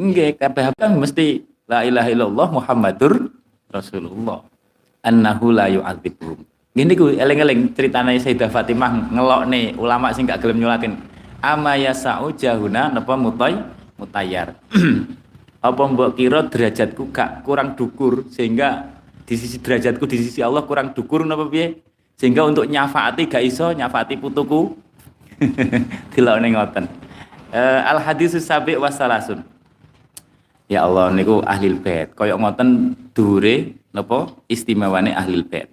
Nggih, 0.00 0.40
kabeh 0.40 0.72
habaib 0.72 0.96
mesti 0.96 1.44
la 1.68 1.84
ilaha 1.84 2.08
illallah 2.08 2.48
Muhammadur 2.48 3.28
Rasulullah. 3.68 4.40
Annahu 5.04 5.52
la 5.52 5.68
yu'adzibuhum. 5.68 6.40
Gini 6.72 6.96
ku 6.96 7.12
eleng-eleng 7.12 7.76
ceritanya 7.76 8.16
Sayyidah 8.16 8.48
Fatimah 8.48 9.12
ngelok 9.12 9.42
nih 9.52 9.76
ulama 9.76 10.16
sing 10.16 10.24
gak 10.24 10.40
gelem 10.40 10.64
nyulatin. 10.64 10.96
Ama 11.44 11.76
yasa'u 11.76 12.32
jahuna 12.32 12.88
napa 12.88 13.20
mutai 13.20 13.60
mutayar. 14.00 14.56
Apa 15.68 15.82
mbok 15.92 16.16
kira 16.16 16.48
derajatku 16.48 17.12
gak 17.12 17.44
kurang 17.44 17.76
dukur 17.76 18.32
sehingga 18.32 18.96
di 19.28 19.36
sisi 19.36 19.60
derajatku 19.60 20.08
di 20.08 20.24
sisi 20.24 20.40
Allah 20.40 20.64
kurang 20.64 20.96
dukur 20.96 21.20
napa 21.28 21.44
piye? 21.52 21.84
Sehingga 22.16 22.48
untuk 22.48 22.64
nyafaati 22.64 23.28
gak 23.28 23.44
iso 23.44 23.76
nyafaati 23.76 24.16
putuku. 24.16 24.72
Dilokne 26.16 26.48
ngoten. 26.56 27.09
Uh, 27.50 27.82
al 27.82 27.98
hadis 27.98 28.38
sabi 28.38 28.78
wasalasun. 28.78 29.42
Ya 30.70 30.86
Allah 30.86 31.10
niku 31.10 31.42
ahli 31.42 31.74
bait. 31.74 32.14
Koyok 32.14 32.38
ngoten 32.38 32.94
dure 33.10 33.74
napa 33.90 34.30
istimewane 34.46 35.10
ahli 35.10 35.42
bait. 35.42 35.66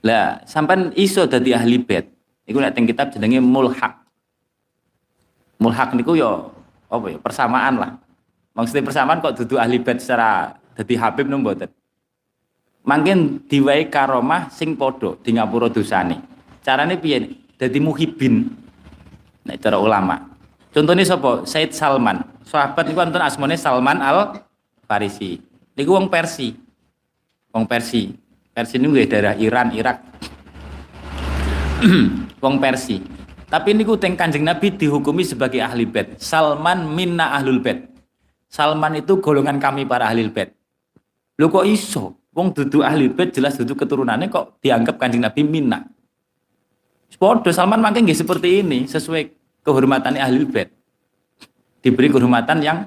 Lah, 0.00 0.40
sampan 0.48 0.96
iso 0.96 1.28
dadi 1.28 1.52
ahli 1.52 1.76
bait. 1.76 2.08
Iku 2.48 2.56
nek 2.56 2.72
teng 2.72 2.88
kitab 2.88 3.12
jenenge 3.12 3.36
mulhaq. 3.44 3.92
Mulhaq 5.60 5.92
niku 5.92 6.16
yo 6.16 6.56
apa 6.88 7.12
ya 7.12 7.18
persamaan 7.20 7.76
lah. 7.76 7.90
Maksudnya 8.56 8.88
persamaan 8.88 9.20
kok 9.20 9.44
duduk 9.44 9.60
ahli 9.60 9.84
bait 9.84 10.00
secara 10.00 10.56
dadi 10.72 10.96
habib 10.96 11.28
nang 11.28 11.44
mboten. 11.44 11.68
Mangkin 12.84 13.44
diwai 13.44 13.92
karomah 13.92 14.48
sing 14.48 14.72
padha 14.72 15.20
di 15.20 15.36
ngapura 15.36 15.68
dosane. 15.68 16.20
Carane 16.64 16.96
piye? 16.96 17.28
Dadi 17.60 17.76
muhibin. 17.76 18.48
Nek 19.44 19.60
cara 19.60 19.76
ulama. 19.76 20.33
Contohnya 20.74 21.06
sapa? 21.06 21.46
Said 21.46 21.70
Salman. 21.70 22.26
Sahabat 22.42 22.90
niku 22.90 22.98
wonten 22.98 23.22
asmane 23.22 23.54
Salman 23.54 24.02
Al 24.02 24.42
Farisi. 24.90 25.38
Niku 25.78 25.94
wong 25.94 26.10
Persi. 26.10 26.50
Wong 27.54 27.70
Persi. 27.70 28.10
Persi 28.50 28.82
niku 28.82 28.98
daerah 29.06 29.38
Iran, 29.38 29.70
Irak. 29.70 30.02
wong 32.42 32.58
Persi. 32.58 32.98
Tapi 33.46 33.70
niku 33.70 33.94
teng 33.94 34.18
Kanjeng 34.18 34.42
Nabi 34.42 34.74
dihukumi 34.74 35.22
sebagai 35.22 35.62
ahli 35.62 35.86
bait. 35.86 36.18
Salman 36.18 36.90
minna 36.90 37.38
ahlul 37.38 37.62
bait. 37.62 37.86
Salman 38.50 38.98
itu 38.98 39.22
golongan 39.22 39.62
kami 39.62 39.86
para 39.86 40.10
ahli 40.10 40.26
bait. 40.26 40.58
Lho 41.38 41.46
kok 41.54 41.62
iso? 41.62 42.18
Wong 42.34 42.50
dudu 42.50 42.82
ahli 42.82 43.14
bait 43.14 43.30
jelas 43.30 43.54
dudu 43.54 43.78
keturunannya 43.78 44.26
kok 44.26 44.58
dianggap 44.58 44.98
Kanjeng 44.98 45.22
Nabi 45.22 45.46
minna. 45.46 45.86
Podo 47.14 47.54
Salman 47.54 47.78
makin 47.78 48.02
nggih 48.02 48.18
seperti 48.26 48.66
ini 48.66 48.90
sesuai 48.90 49.43
kehormatannya 49.64 50.20
ahli 50.20 50.44
bait. 50.46 50.70
Diberi 51.80 52.12
kehormatan 52.12 52.60
yang 52.60 52.78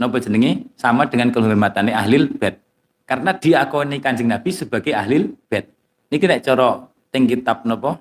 nopo 0.00 0.18
jenenge 0.18 0.72
sama 0.74 1.06
dengan 1.06 1.30
kehormatannya 1.30 1.92
ahli 1.92 2.26
bait. 2.40 2.58
Karena 3.04 3.36
diakoni 3.36 4.00
Kanjeng 4.00 4.32
Nabi 4.32 4.50
sebagai 4.50 4.96
ahli 4.96 5.28
bait. 5.46 5.68
Niki 6.08 6.24
nek 6.24 6.42
cara 6.42 6.88
teng 7.12 7.28
kitab 7.28 7.68
nopo 7.68 8.00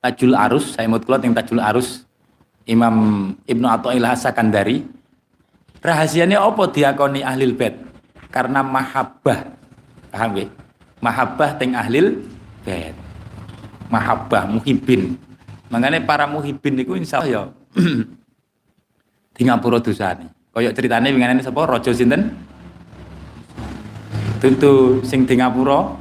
Tajul 0.00 0.32
Arus, 0.32 0.72
saya 0.72 0.88
mau 0.88 0.96
kula 0.96 1.20
teng 1.20 1.36
Tajul 1.36 1.60
Arus 1.60 2.08
Imam 2.64 2.96
Ibnu 3.44 3.68
Athaillah 3.68 4.16
Sakandari. 4.16 4.80
Rahasianya 5.80 6.40
apa 6.40 6.68
diakoni 6.72 7.20
ahli 7.20 7.52
bait? 7.52 7.76
Karena 8.32 8.64
mahabbah. 8.64 9.44
Paham 10.08 10.28
nggih? 10.36 10.48
Mahabbah 11.04 11.50
teng 11.60 11.76
ahli 11.76 12.16
bait. 12.64 12.96
Mahabbah 13.92 14.48
muhibin 14.48 15.20
Makanya 15.70 16.02
para 16.02 16.26
muhibin 16.26 16.82
itu 16.82 16.98
insya 16.98 17.22
Allah 17.22 17.30
ya 17.30 17.42
di 19.38 19.42
ngapura 19.46 19.78
dosane. 19.78 20.26
Ceritanya 20.50 21.08
dengan 21.08 21.38
ini 21.38 21.46
siapa? 21.46 21.62
Rojo 21.62 21.94
sinten? 21.94 22.34
Tentu 24.42 24.98
sing 25.06 25.22
di 25.24 25.38
ngapura 25.38 25.94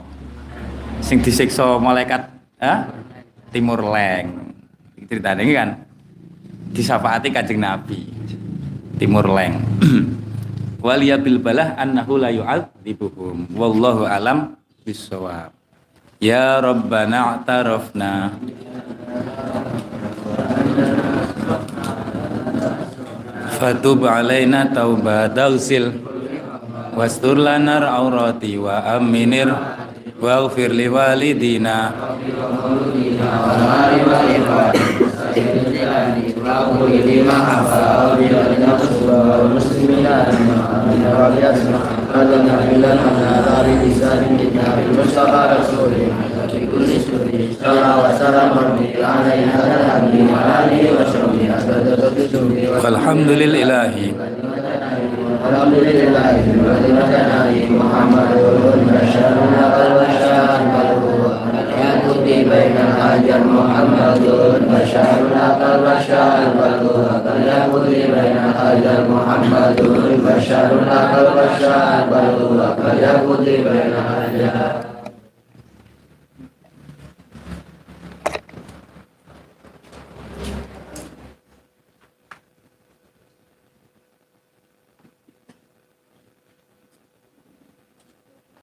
sing 1.06 1.22
disiksa 1.22 1.78
malaikat 1.78 2.26
eh? 2.60 2.78
Timur 3.54 3.80
Leng. 3.86 4.52
Ceritanya 5.06 5.42
ini 5.46 5.54
kan 5.54 5.70
disafaati 6.74 7.30
kanjeng 7.30 7.62
Nabi. 7.62 8.10
Timur 8.98 9.30
Leng. 9.30 9.62
Waliya 10.86 11.22
bil 11.22 11.38
balah 11.38 11.78
annahu 11.78 12.18
la 12.18 12.34
yu'adzibuhum. 12.34 13.54
Wallahu 13.54 14.10
alam 14.10 14.58
bisawab. 14.82 15.54
Ya 16.20 16.60
Rabbana 16.60 17.40
a'tarafna 17.40 18.36
Fatub 23.60 24.08
alaina 24.08 24.72
taubat 24.72 25.36
dausil. 25.36 25.92
Wastur 26.96 27.36
lana 27.36 27.84
aurati 28.00 28.56
wa 28.58 28.80
aminir 28.96 29.52
Waghfir 30.20 30.72
li 30.76 30.88
walidina 30.92 31.96
والحمد 52.20 53.30
لله 53.32 53.92
الحمد 55.50 55.78
لله 55.88 56.36
محمد 57.80 58.32
بين 62.28 62.76
الأجل 62.88 63.44
محمد 63.48 64.22
والبشر 64.40 65.20
والبشر 65.32 66.40
بل 66.60 66.74
هو 66.88 67.02
الحياة 67.24 67.72
بين 67.88 68.38
الأجل 68.50 69.00
محمد 69.12 69.82
والبشر 69.82 70.70
والبشر 71.24 71.82
بل 72.12 72.26
هو 72.44 72.60
الحياة 72.84 73.26
بين 73.48 73.68
الأجل 73.68 74.89